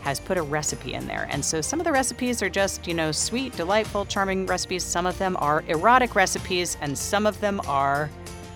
[0.01, 1.29] has put a recipe in there.
[1.31, 4.83] And so some of the recipes are just, you know, sweet, delightful, charming recipes.
[4.83, 8.11] Some of them are erotic recipes, and some of them are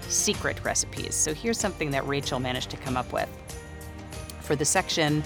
[0.09, 1.15] secret recipes.
[1.15, 3.29] So here's something that Rachel managed to come up with.
[4.41, 5.23] For the section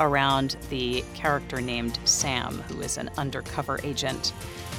[0.00, 4.32] around the character named Sam, who is an undercover agent.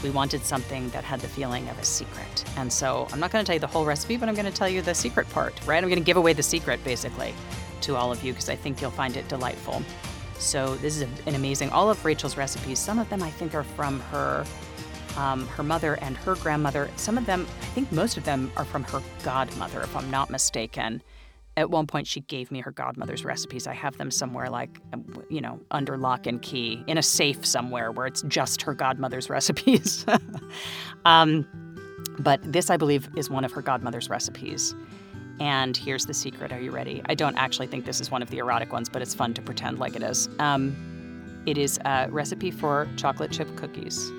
[0.04, 2.44] We wanted something that had the feeling of a secret.
[2.58, 4.52] And so I'm not going to tell you the whole recipe, but I'm going to
[4.52, 5.82] tell you the secret part, right?
[5.82, 7.34] I'm going to give away the secret basically
[7.82, 9.82] to all of you because I think you'll find it delightful.
[10.44, 11.70] So this is an amazing.
[11.70, 14.46] All of Rachel's recipes, some of them I think are from her
[15.18, 16.90] um, her mother and her grandmother.
[16.96, 20.32] Some of them, I think most of them are from her godmother, if I'm not
[20.32, 21.04] mistaken
[21.56, 25.24] at one point she gave me her godmother's recipes i have them somewhere like um,
[25.30, 29.30] you know under lock and key in a safe somewhere where it's just her godmother's
[29.30, 30.06] recipes
[31.06, 31.48] um,
[32.20, 34.76] but this i believe is one of her godmother's recipes
[35.40, 38.30] and here's the secret are you ready i don't actually think this is one of
[38.30, 40.76] the erotic ones but it's fun to pretend like it is um,
[41.46, 44.12] it is a recipe for chocolate chip cookies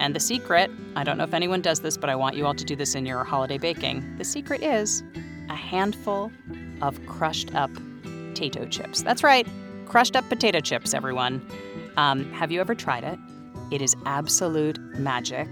[0.00, 2.54] and the secret i don't know if anyone does this but i want you all
[2.54, 5.02] to do this in your holiday baking the secret is
[5.50, 6.32] a handful
[6.80, 7.70] of crushed up
[8.32, 9.02] potato chips.
[9.02, 9.46] That's right,
[9.86, 11.46] crushed up potato chips, everyone.
[11.96, 13.18] Um, have you ever tried it?
[13.70, 15.48] It is absolute magic.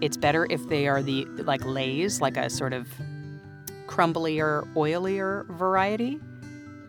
[0.00, 2.88] It's better if they are the like Lay's, like a sort of
[3.94, 6.20] crumblier, oilier variety.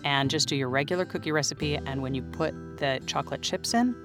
[0.04, 1.76] And just do your regular cookie recipe.
[1.76, 3.96] And when you put the chocolate chips in,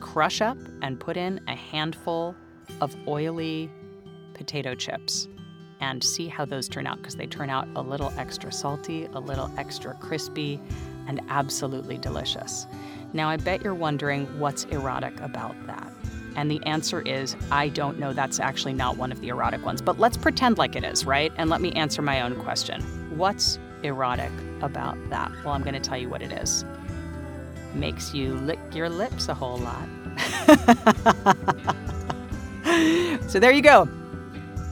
[0.00, 2.34] crush up and put in a handful
[2.80, 3.70] of oily
[4.34, 5.28] potato chips
[5.80, 9.20] and see how those turn out because they turn out a little extra salty, a
[9.20, 10.60] little extra crispy,
[11.06, 12.66] and absolutely delicious.
[13.12, 15.92] Now, I bet you're wondering what's erotic about that.
[16.38, 18.12] And the answer is I don't know.
[18.12, 21.32] That's actually not one of the erotic ones, but let's pretend like it is, right?
[21.36, 22.80] And let me answer my own question.
[23.18, 24.30] What's erotic
[24.62, 25.32] about that?
[25.44, 26.64] Well, I'm going to tell you what it is.
[27.74, 29.88] Makes you lick your lips a whole lot.
[33.28, 33.88] so there you go.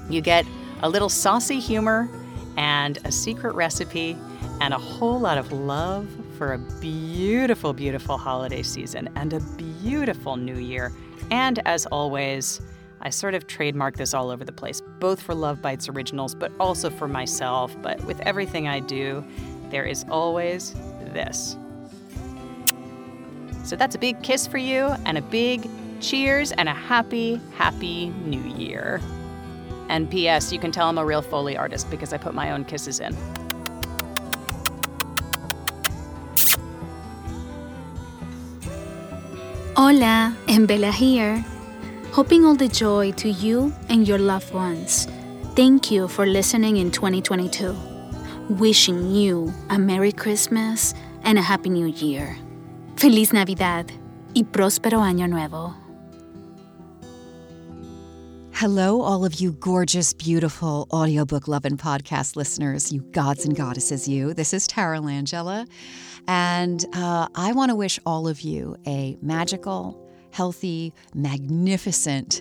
[0.09, 0.47] You get
[0.83, 2.09] a little saucy humor,
[2.57, 4.17] and a secret recipe
[4.61, 10.37] and a whole lot of love for a beautiful, beautiful holiday season and a beautiful
[10.37, 10.93] new year.
[11.31, 12.61] And as always,
[13.01, 16.53] I sort of trademark this all over the place, both for Love Bites Originals, but
[16.59, 17.77] also for myself.
[17.83, 19.25] But with everything I do,
[19.71, 20.75] there is always
[21.13, 21.57] this.
[23.65, 25.69] So that's a big kiss for you and a big
[26.01, 29.01] cheers and a happy, happy new year.
[29.89, 32.65] And P.S., you can tell I'm a real Foley artist because I put my own
[32.65, 33.17] kisses in.
[39.77, 41.45] Hola, and Bella here.
[42.13, 45.07] Hoping all the joy to you and your loved ones.
[45.55, 47.77] Thank you for listening in 2022.
[48.49, 52.39] Wishing you a Merry Christmas and a Happy New Year.
[52.97, 53.85] Feliz Navidad
[54.35, 55.75] y próspero Año Nuevo.
[58.59, 64.33] Hello, all of you gorgeous, beautiful Audiobook Lovin' podcast listeners, you gods and goddesses, you.
[64.33, 65.69] This is Tara Langella,
[66.27, 72.41] and uh, I want to wish all of you a magical, healthy, magnificent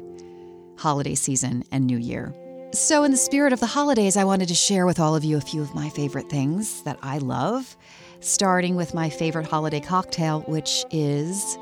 [0.78, 2.34] holiday season and new year.
[2.72, 5.36] So, in the spirit of the holidays, I wanted to share with all of you
[5.36, 7.76] a few of my favorite things that I love,
[8.22, 11.58] starting with my favorite holiday cocktail, which is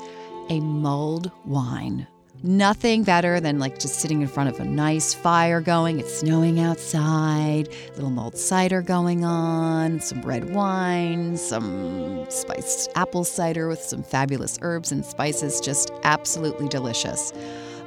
[0.48, 2.06] a mulled wine.
[2.46, 5.98] Nothing better than like just sitting in front of a nice fire going.
[5.98, 13.66] It's snowing outside, little mulled cider going on, some red wine, some spiced apple cider
[13.66, 15.58] with some fabulous herbs and spices.
[15.58, 17.32] Just absolutely delicious.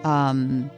[0.03, 0.71] Um,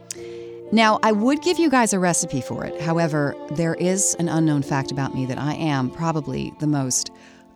[0.73, 2.81] now, I would give you guys a recipe for it.
[2.81, 7.11] However, there is an unknown fact about me that I am probably the most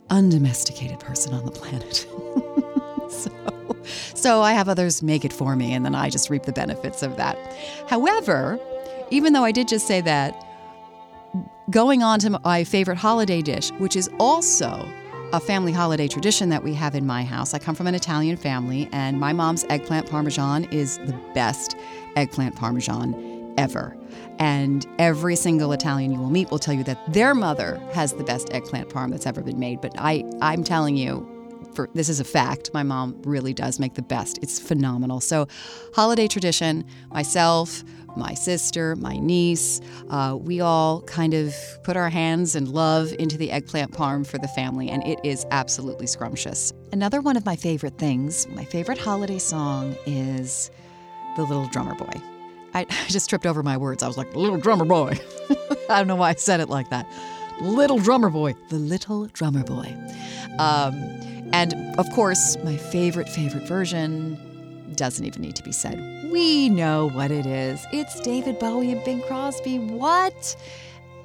[0.09, 2.07] undomesticated person on the planet.
[3.23, 3.75] so,
[4.13, 7.03] so I have others make it for me, and then I just reap the benefits
[7.03, 7.37] of that.
[7.87, 8.59] However,
[9.11, 10.43] even though I did just say that,
[11.69, 14.87] going on to my favorite holiday dish, which is also
[15.33, 17.55] a family holiday tradition that we have in my house.
[17.55, 21.75] I come from an Italian family, and my mom's eggplant parmesan is the best
[22.15, 23.97] eggplant parmesan ever.
[24.37, 28.23] And every single Italian you will meet will tell you that their mother has the
[28.23, 29.81] best eggplant parm that's ever been made.
[29.81, 31.27] But I, I'm telling you,
[31.75, 32.71] for this is a fact.
[32.73, 34.39] My mom really does make the best.
[34.41, 35.19] It's phenomenal.
[35.19, 35.47] So,
[35.93, 36.85] holiday tradition.
[37.11, 37.83] Myself,
[38.15, 43.37] my sister, my niece, uh, we all kind of put our hands and love into
[43.37, 46.73] the eggplant parm for the family, and it is absolutely scrumptious.
[46.91, 50.69] Another one of my favorite things, my favorite holiday song is
[51.35, 52.21] "The Little Drummer Boy."
[52.73, 54.03] I, I just tripped over my words.
[54.03, 55.19] I was like, "Little Drummer Boy."
[55.89, 57.07] I don't know why I said it like that.
[57.61, 59.95] Little Drummer Boy, the Little Drummer Boy.
[60.59, 60.93] Um,
[61.53, 64.39] and of course, my favorite, favorite version
[64.95, 65.97] doesn't even need to be said.
[66.31, 67.85] We know what it is.
[67.91, 69.79] It's David Bowie and Bing Crosby.
[69.79, 70.55] What?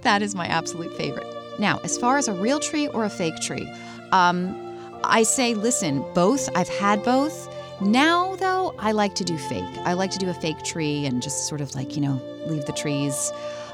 [0.02, 1.26] That is my absolute favorite.
[1.58, 3.72] Now, as far as a real tree or a fake tree,
[4.12, 4.56] um,
[5.04, 6.48] I say, listen, both.
[6.54, 7.48] I've had both.
[7.80, 9.64] Now, though, I like to do fake.
[9.84, 12.66] I like to do a fake tree and just sort of like, you know, leave
[12.66, 13.32] the trees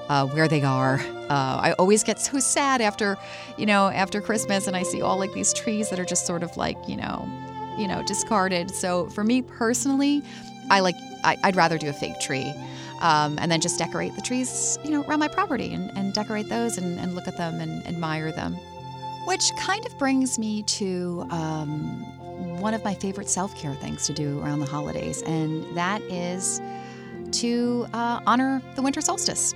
[0.09, 1.01] uh, where they are.
[1.31, 3.17] Uh, I always get so sad after,
[3.57, 6.43] you know, after Christmas, and I see all like these trees that are just sort
[6.43, 7.29] of like, you know,
[7.79, 8.71] you know, discarded.
[8.71, 10.23] So for me personally,
[10.71, 12.53] I like I, would rather do a fake tree,
[13.01, 16.49] um, and then just decorate the trees, you know, around my property and, and decorate
[16.49, 18.55] those and, and look at them and admire them.
[19.27, 22.03] Which kind of brings me to um,
[22.61, 26.61] one of my favorite self care things to do around the holidays, and that is
[27.33, 29.55] to uh, honor the winter solstice.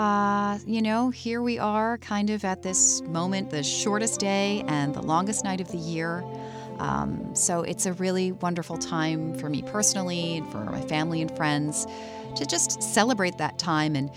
[0.00, 4.94] Uh, you know, here we are kind of at this moment, the shortest day and
[4.94, 6.24] the longest night of the year.
[6.78, 11.30] Um, so it's a really wonderful time for me personally and for my family and
[11.36, 11.86] friends
[12.36, 14.10] to just celebrate that time and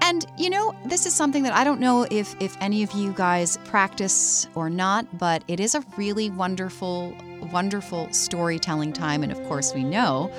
[0.00, 3.12] and you know this is something that i don't know if if any of you
[3.14, 7.14] guys practice or not but it is a really wonderful
[7.50, 10.30] wonderful storytelling time and of course we know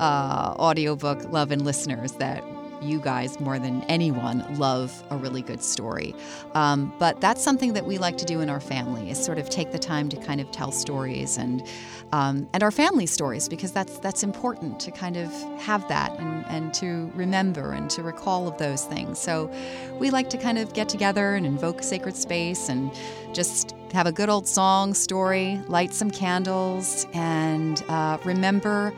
[0.00, 2.42] uh, Audiobook Lovin' listeners that
[2.84, 6.14] you guys more than anyone love a really good story.
[6.54, 9.50] Um, but that's something that we like to do in our family is sort of
[9.50, 11.66] take the time to kind of tell stories and
[12.12, 16.46] um, and our family stories because that's that's important to kind of have that and,
[16.46, 19.18] and to remember and to recall of those things.
[19.18, 19.50] So
[19.98, 22.92] we like to kind of get together and invoke sacred space and
[23.32, 28.92] just have a good old song story, light some candles, and uh, remember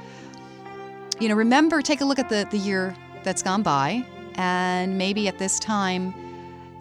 [1.18, 2.95] you know, remember, take a look at the, the year
[3.27, 4.07] that's gone by,
[4.37, 6.14] and maybe at this time,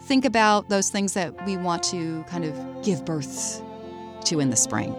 [0.08, 3.60] think about those things that we want to kind of give birth
[4.24, 4.94] to in the spring.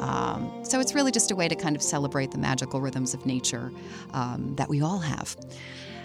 [0.00, 3.24] Um, so it's really just a way to kind of celebrate the magical rhythms of
[3.24, 3.72] nature
[4.12, 5.36] um, that we all have.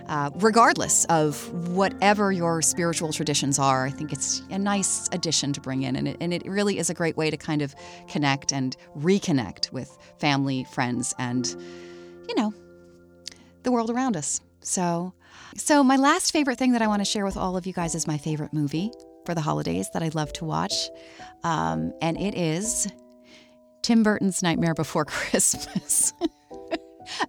[0.08, 3.86] uh, regardless of whatever your spiritual traditions are.
[3.86, 6.90] I think it's a nice addition to bring in, and it, and it really is
[6.90, 7.76] a great way to kind of
[8.08, 11.48] connect and reconnect with family, friends, and,
[12.28, 12.54] you know,
[13.64, 14.42] the world around us.
[14.64, 15.14] So,
[15.56, 17.96] so my last favorite thing that I want to share with all of you guys
[17.96, 18.92] is my favorite movie
[19.26, 20.74] for the holidays that I love to watch,
[21.44, 22.88] um, and it is
[23.82, 26.14] Tim Burton's Nightmare Before Christmas.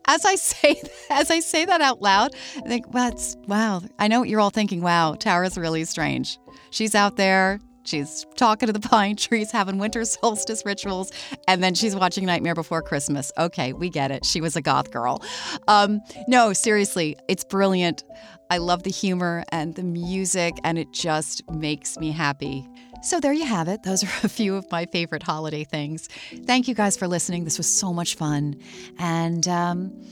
[0.07, 0.81] as I say
[1.11, 3.13] as I say that out loud, I think, well,
[3.47, 3.83] wow.
[3.99, 4.81] I know what you're all thinking.
[4.81, 6.39] Wow, Tara's really strange.
[6.71, 7.61] She's out there.
[7.85, 11.13] She's talking to the pine trees, having winter solstice rituals,
[11.47, 13.33] and then she's watching Nightmare Before Christmas.
[13.39, 14.25] Okay, we get it.
[14.25, 15.23] She was a goth girl.
[15.69, 18.05] Um, no, seriously, it's brilliant.
[18.51, 22.69] I love the humor and the music, and it just makes me happy.
[23.03, 23.83] So there you have it.
[23.83, 26.09] Those are a few of my favorite holiday things.
[26.47, 27.45] Thank you guys for listening.
[27.45, 28.57] This was so much fun.
[28.99, 30.03] And um,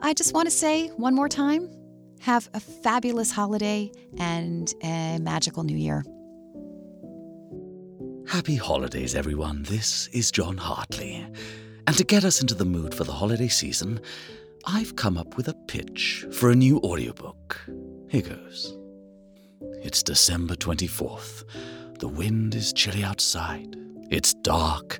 [0.00, 1.68] I just want to say one more time
[2.20, 6.02] have a fabulous holiday and a magical new year.
[8.34, 9.62] Happy holidays, everyone.
[9.62, 11.24] This is John Hartley.
[11.86, 14.00] And to get us into the mood for the holiday season,
[14.66, 17.64] I've come up with a pitch for a new audiobook.
[18.08, 18.76] Here goes.
[19.84, 21.44] It's December 24th.
[22.00, 23.76] The wind is chilly outside.
[24.10, 24.98] It's dark.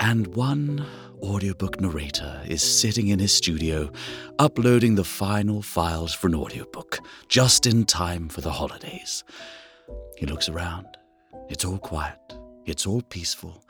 [0.00, 0.86] And one
[1.22, 3.92] audiobook narrator is sitting in his studio
[4.38, 6.98] uploading the final files for an audiobook
[7.28, 9.22] just in time for the holidays.
[10.16, 10.86] He looks around.
[11.50, 12.18] It's all quiet.
[12.66, 13.64] It's all peaceful.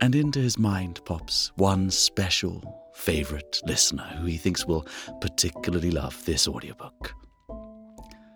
[0.00, 4.86] And into his mind pops one special favorite listener who he thinks will
[5.20, 7.14] particularly love this audiobook.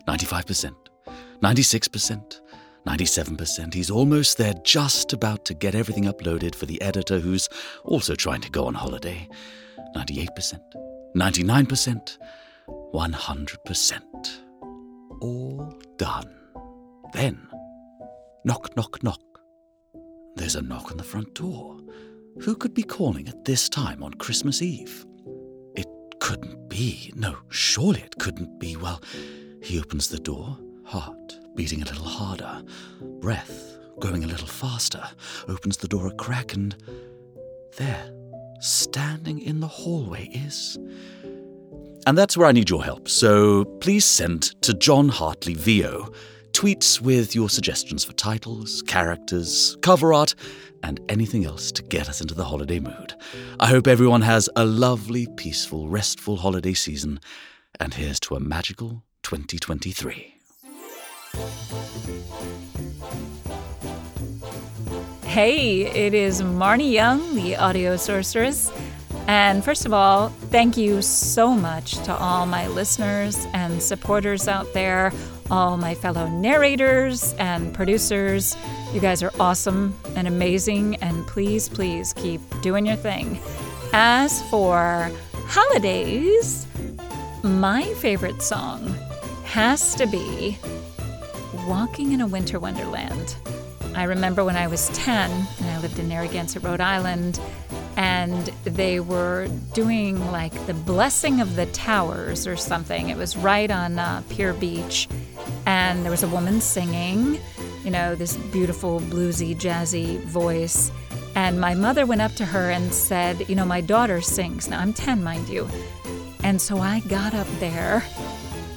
[0.07, 0.75] 95%,
[1.43, 2.41] 96%,
[2.87, 3.75] 97%.
[3.75, 7.49] He's almost there, just about to get everything uploaded for the editor who's
[7.85, 9.29] also trying to go on holiday.
[9.97, 10.61] 98%,
[11.17, 12.19] 99%,
[12.95, 14.03] 100%.
[15.21, 16.35] All done.
[17.13, 17.47] Then,
[18.45, 19.21] knock, knock, knock.
[20.37, 21.79] There's a knock on the front door.
[22.41, 25.05] Who could be calling at this time on Christmas Eve?
[25.75, 25.89] It
[26.21, 27.13] couldn't be.
[27.17, 28.77] No, surely it couldn't be.
[28.77, 29.03] Well,
[29.63, 32.63] he opens the door, heart beating a little harder,
[33.21, 35.03] breath going a little faster,
[35.49, 36.75] opens the door a crack, and
[37.77, 38.11] there,
[38.61, 40.79] standing in the hallway, is.
[42.07, 46.11] And that's where I need your help, so please send to John Hartley VO
[46.53, 50.35] tweets with your suggestions for titles, characters, cover art,
[50.83, 53.15] and anything else to get us into the holiday mood.
[53.59, 57.21] I hope everyone has a lovely, peaceful, restful holiday season,
[57.79, 60.35] and here's to a magical 2023.
[65.25, 68.73] Hey, it is Marnie Young, the audio sorceress.
[69.29, 74.73] And first of all, thank you so much to all my listeners and supporters out
[74.75, 75.13] there
[75.51, 78.57] all my fellow narrators and producers.
[78.93, 83.39] You guys are awesome and amazing, and please, please keep doing your thing.
[83.93, 86.67] As for holidays,
[87.43, 88.95] my favorite song
[89.45, 90.59] has to be
[91.67, 93.37] Walking in a Winter Wonderland.
[93.95, 97.41] I remember when I was 10 and I lived in Narragansett, Rhode Island,
[98.01, 103.11] and they were doing like the blessing of the towers or something.
[103.11, 105.07] It was right on uh, Pier Beach,
[105.67, 107.39] and there was a woman singing,
[107.85, 110.91] you know, this beautiful bluesy, jazzy voice.
[111.35, 114.67] And my mother went up to her and said, You know, my daughter sings.
[114.67, 115.69] Now, I'm 10, mind you.
[116.43, 118.03] And so I got up there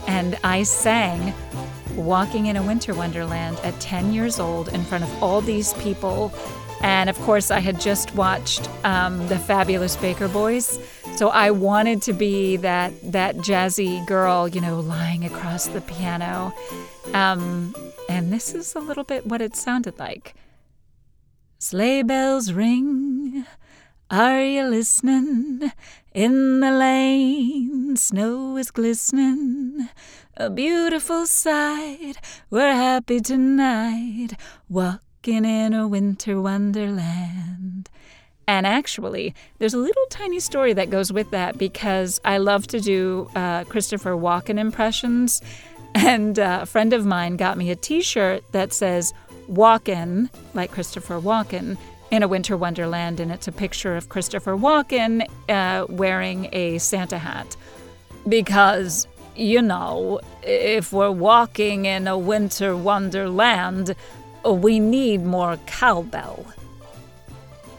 [0.05, 1.33] and I sang
[1.95, 6.33] Walking in a Winter Wonderland at 10 years old in front of all these people
[6.83, 10.79] and of course, I had just watched um, the Fabulous Baker Boys,
[11.15, 16.53] so I wanted to be that that jazzy girl, you know, lying across the piano.
[17.13, 17.73] Um,
[18.09, 20.35] and this is a little bit what it sounded like.
[21.57, 23.45] Sleigh bells ring.
[24.11, 25.71] Are you listening?
[26.13, 29.87] In the lane, snow is glistening.
[30.35, 32.15] A beautiful sight.
[32.49, 34.33] We're happy tonight.
[34.67, 37.89] Walk walking in a winter wonderland.
[38.45, 42.81] And actually, there's a little tiny story that goes with that because I love to
[42.81, 45.41] do uh, Christopher Walken impressions.
[45.95, 49.13] And uh, a friend of mine got me a t shirt that says
[49.47, 51.77] Walken, like Christopher Walken,
[52.11, 53.21] in a winter wonderland.
[53.21, 57.55] And it's a picture of Christopher Walken uh, wearing a Santa hat.
[58.27, 59.07] Because,
[59.37, 63.95] you know, if we're walking in a winter wonderland,
[64.45, 66.45] Oh, we need more cowbell.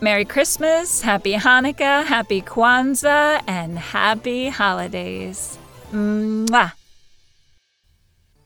[0.01, 5.59] Merry Christmas, Happy Hanukkah, Happy Kwanzaa, and Happy Holidays.
[5.93, 6.73] Mwah.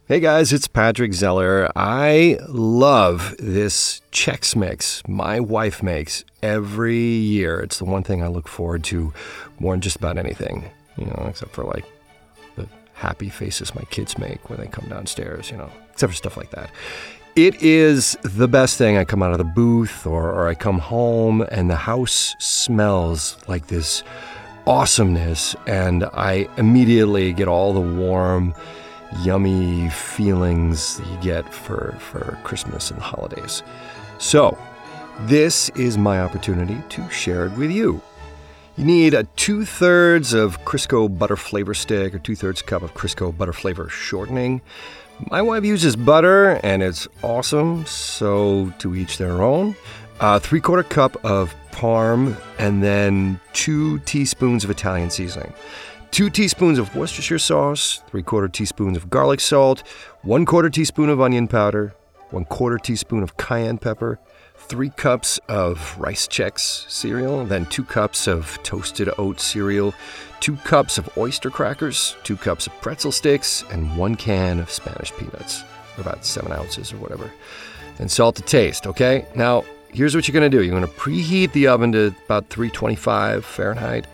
[0.07, 1.71] Hey guys, it's Patrick Zeller.
[1.77, 7.61] I love this Chex Mix my wife makes every year.
[7.61, 9.13] It's the one thing I look forward to
[9.61, 11.85] more than just about anything, you know, except for like
[12.57, 16.37] the happy faces my kids make when they come downstairs, you know, except for stuff
[16.37, 16.71] like that.
[17.37, 18.97] It is the best thing.
[18.97, 23.37] I come out of the booth or, or I come home and the house smells
[23.47, 24.03] like this
[24.67, 28.55] awesomeness, and I immediately get all the warm,
[29.23, 33.63] yummy feelings that you get for, for Christmas and the holidays.
[34.19, 34.59] So,
[35.23, 38.03] this is my opportunity to share it with you.
[38.77, 42.95] You need a two thirds of Crisco butter flavor stick or two thirds cup of
[42.95, 44.61] Crisco butter flavor shortening.
[45.31, 49.75] My wife uses butter and it's awesome, so to each their own.
[50.21, 55.53] Uh, A three quarter cup of parm and then two teaspoons of Italian seasoning
[56.11, 59.83] two teaspoons of Worcestershire sauce, three quarter teaspoons of garlic salt,
[60.23, 61.95] one quarter teaspoon of onion powder,
[62.31, 64.19] one quarter teaspoon of cayenne pepper,
[64.69, 69.95] three cups of rice Chex cereal, then two cups of toasted oat cereal,
[70.41, 75.13] two cups of oyster crackers, two cups of pretzel sticks, and one can of Spanish
[75.17, 75.63] peanuts,
[75.97, 77.33] about seven ounces or whatever.
[77.99, 79.27] And salt to taste, okay?
[79.35, 84.07] Now, here's what you're gonna do you're gonna preheat the oven to about 325 Fahrenheit.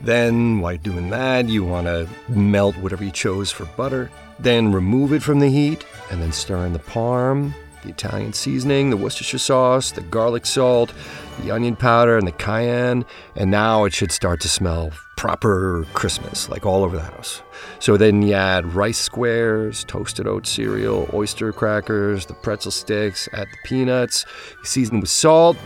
[0.00, 4.10] Then, while doing that, you want to melt whatever you chose for butter.
[4.38, 7.54] Then remove it from the heat and then stir in the parm,
[7.86, 10.92] the Italian seasoning, the Worcestershire sauce, the garlic salt,
[11.40, 13.04] the onion powder, and the cayenne.
[13.34, 17.42] And now it should start to smell proper Christmas, like all over the house.
[17.78, 23.46] So then you add rice squares, toasted oat cereal, oyster crackers, the pretzel sticks, add
[23.50, 24.26] the peanuts,
[24.58, 25.56] you season with salt,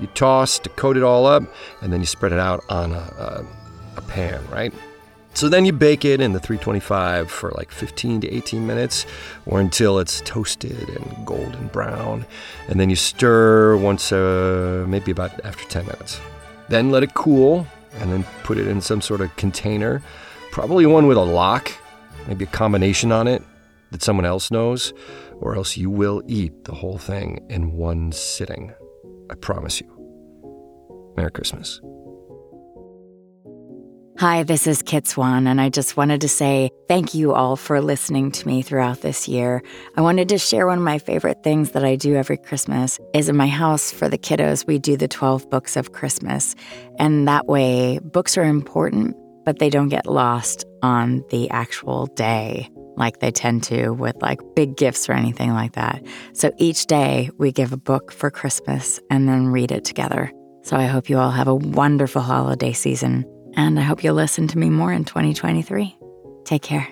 [0.00, 1.42] you toss to coat it all up,
[1.82, 3.46] and then you spread it out on a, a
[3.96, 4.72] a pan, right?
[5.34, 9.04] So then you bake it in the 325 for like 15 to 18 minutes
[9.46, 12.24] or until it's toasted and golden brown.
[12.68, 16.20] And then you stir once, uh, maybe about after 10 minutes.
[16.68, 20.02] Then let it cool and then put it in some sort of container,
[20.52, 21.72] probably one with a lock,
[22.28, 23.42] maybe a combination on it
[23.90, 24.92] that someone else knows,
[25.40, 28.72] or else you will eat the whole thing in one sitting.
[29.30, 29.90] I promise you.
[31.16, 31.80] Merry Christmas.
[34.16, 37.80] Hi, this is Kit Swan, and I just wanted to say thank you all for
[37.80, 39.60] listening to me throughout this year.
[39.96, 43.28] I wanted to share one of my favorite things that I do every Christmas is
[43.28, 46.54] in my house for the kiddos, we do the 12 books of Christmas.
[46.96, 52.70] And that way, books are important, but they don't get lost on the actual day
[52.96, 56.00] like they tend to with like big gifts or anything like that.
[56.34, 60.30] So each day we give a book for Christmas and then read it together.
[60.62, 63.24] So I hope you all have a wonderful holiday season
[63.56, 65.96] and I hope you'll listen to me more in 2023.
[66.44, 66.86] Take care.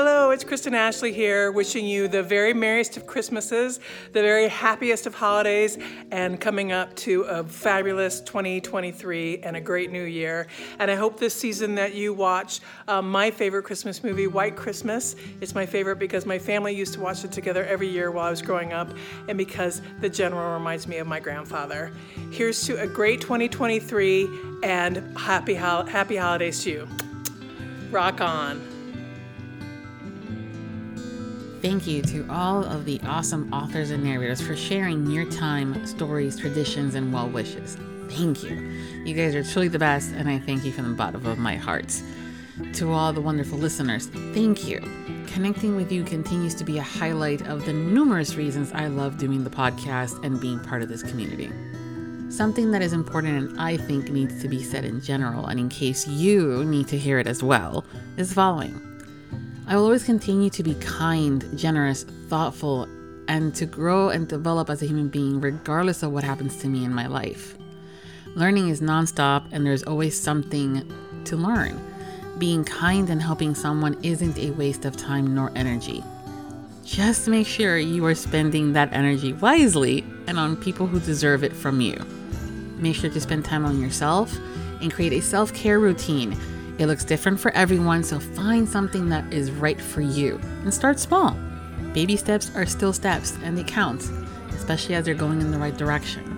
[0.00, 3.80] Hello, it's Kristen Ashley here, wishing you the very merriest of Christmases,
[4.12, 5.76] the very happiest of holidays,
[6.12, 10.46] and coming up to a fabulous 2023 and a great new year.
[10.78, 15.16] And I hope this season that you watch um, my favorite Christmas movie, White Christmas.
[15.40, 18.30] It's my favorite because my family used to watch it together every year while I
[18.30, 18.88] was growing up,
[19.26, 21.90] and because the general reminds me of my grandfather.
[22.30, 24.28] Here's to a great 2023
[24.62, 26.88] and happy, ho- happy holidays to you.
[27.90, 28.77] Rock on.
[31.60, 36.38] Thank you to all of the awesome authors and narrators for sharing your time, stories,
[36.38, 37.76] traditions, and well wishes.
[38.10, 38.54] Thank you.
[39.04, 41.56] You guys are truly the best, and I thank you from the bottom of my
[41.56, 42.00] heart.
[42.74, 44.78] To all the wonderful listeners, thank you.
[45.26, 49.42] Connecting with you continues to be a highlight of the numerous reasons I love doing
[49.42, 51.50] the podcast and being part of this community.
[52.30, 55.68] Something that is important and I think needs to be said in general, and in
[55.68, 57.84] case you need to hear it as well,
[58.16, 58.80] is following.
[59.68, 62.88] I will always continue to be kind, generous, thoughtful,
[63.28, 66.86] and to grow and develop as a human being regardless of what happens to me
[66.86, 67.54] in my life.
[68.34, 70.90] Learning is nonstop, and there's always something
[71.26, 71.78] to learn.
[72.38, 76.02] Being kind and helping someone isn't a waste of time nor energy.
[76.82, 81.52] Just make sure you are spending that energy wisely and on people who deserve it
[81.52, 82.02] from you.
[82.78, 84.34] Make sure to spend time on yourself
[84.80, 86.34] and create a self care routine
[86.78, 91.00] it looks different for everyone, so find something that is right for you and start
[91.00, 91.36] small.
[91.92, 94.08] Baby steps are still steps and they count,
[94.50, 96.34] especially as they're going in the right direction.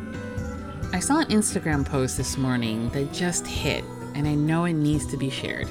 [0.95, 3.85] I saw an Instagram post this morning that just hit,
[4.15, 5.69] and I know it needs to be shared.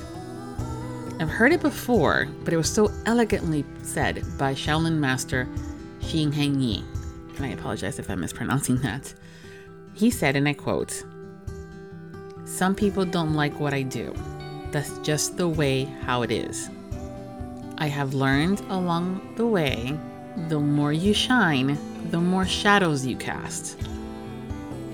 [1.20, 5.47] I've heard it before, but it was so elegantly said by Shaolin Master
[5.99, 6.84] Xing Heng Yi,
[7.38, 9.13] and I apologize if I'm mispronouncing that.
[9.95, 11.03] He said, and I quote,
[12.45, 14.13] Some people don't like what I do
[14.72, 16.70] That's just the way how it is.
[17.78, 19.97] I have learned along the way
[20.47, 21.78] the more you shine,
[22.11, 23.78] the more shadows you cast.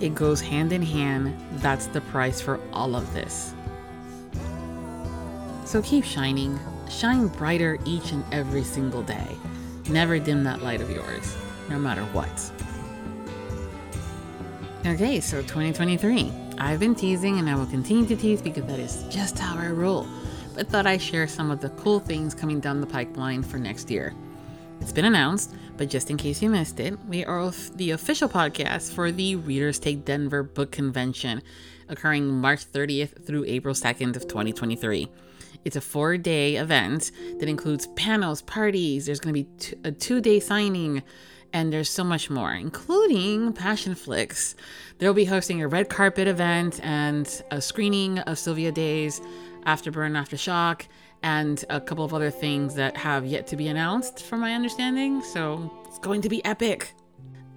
[0.01, 1.35] It goes hand in hand.
[1.61, 3.53] That's the price for all of this.
[5.65, 6.59] So keep shining.
[6.89, 9.35] Shine brighter each and every single day.
[9.89, 11.35] Never dim that light of yours,
[11.69, 12.51] no matter what.
[14.85, 16.44] Okay, so 2023.
[16.57, 19.67] I've been teasing and I will continue to tease because that is just how I
[19.67, 20.07] roll.
[20.53, 23.91] But thought I'd share some of the cool things coming down the pipeline for next
[23.91, 24.13] year.
[24.79, 28.93] It's been announced, but just in case you missed it, we are the official podcast
[28.93, 31.41] for the Readers Take Denver Book Convention,
[31.89, 35.09] occurring March 30th through April 2nd of 2023.
[35.65, 40.21] It's a four day event that includes panels, parties, there's going to be a two
[40.21, 41.03] day signing,
[41.55, 44.55] and there's so much more, including Passionflix.
[44.97, 49.21] They'll be hosting a red carpet event and a screening of Sylvia Day's
[49.65, 50.85] Afterburn, Aftershock,
[51.23, 55.21] and a couple of other things that have yet to be announced, from my understanding.
[55.21, 56.93] So it's going to be epic.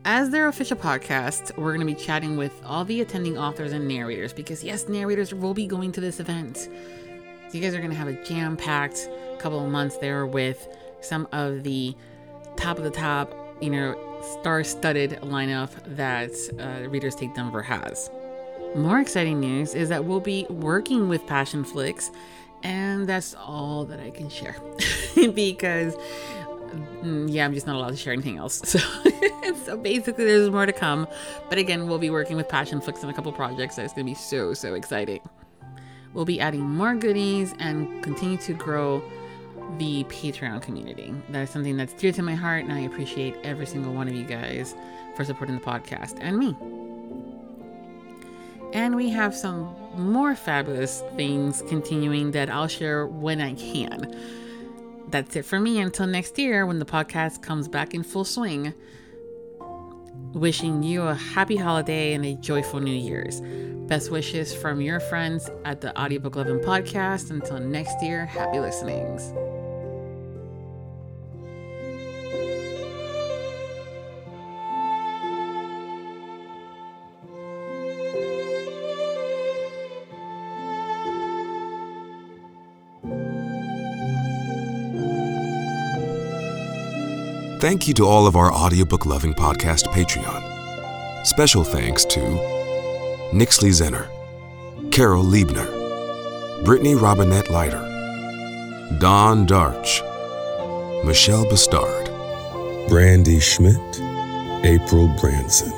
[0.05, 3.88] As their official podcast, we're going to be chatting with all the attending authors and
[3.88, 6.57] narrators because, yes, narrators will be going to this event.
[6.57, 6.70] So,
[7.51, 9.09] you guys are going to have a jam packed
[9.40, 10.68] couple of months there with
[11.01, 11.96] some of the
[12.57, 13.96] top of the top you know,
[14.40, 18.11] star studded lineup that uh, Readers Take Denver has.
[18.74, 22.11] More exciting news is that we'll be working with Passionflix,
[22.62, 24.56] and that's all that I can share
[25.14, 25.96] because,
[27.02, 28.76] mm, yeah, I'm just not allowed to share anything else.
[29.48, 31.09] So, so basically, there's more to come.
[31.48, 34.14] But again, we'll be working with Passionflix on a couple projects, it's going to be
[34.14, 35.20] so, so exciting.
[36.12, 39.02] We'll be adding more goodies and continue to grow
[39.76, 41.14] the Patreon community.
[41.30, 44.14] That is something that's dear to my heart, and I appreciate every single one of
[44.14, 44.74] you guys
[45.16, 46.56] for supporting the podcast and me.
[48.72, 54.14] And we have some more fabulous things continuing that I'll share when I can.
[55.08, 58.74] That's it for me until next year when the podcast comes back in full swing.
[60.34, 63.40] Wishing you a happy holiday and a joyful New Year's.
[63.88, 67.30] Best wishes from your friends at the Audiobook Lovin' podcast.
[67.30, 69.32] Until next year, happy listenings.
[87.61, 91.26] Thank you to all of our Audiobook Lovin' podcast Patreon.
[91.26, 92.20] Special thanks to
[93.32, 94.06] Nixley Zenner,
[94.92, 97.80] Carol Liebner, Brittany Robinette Leiter,
[99.00, 100.04] Don Darch,
[101.04, 102.06] Michelle Bastard,
[102.88, 104.00] Brandy Schmidt,
[104.64, 105.72] April Branson.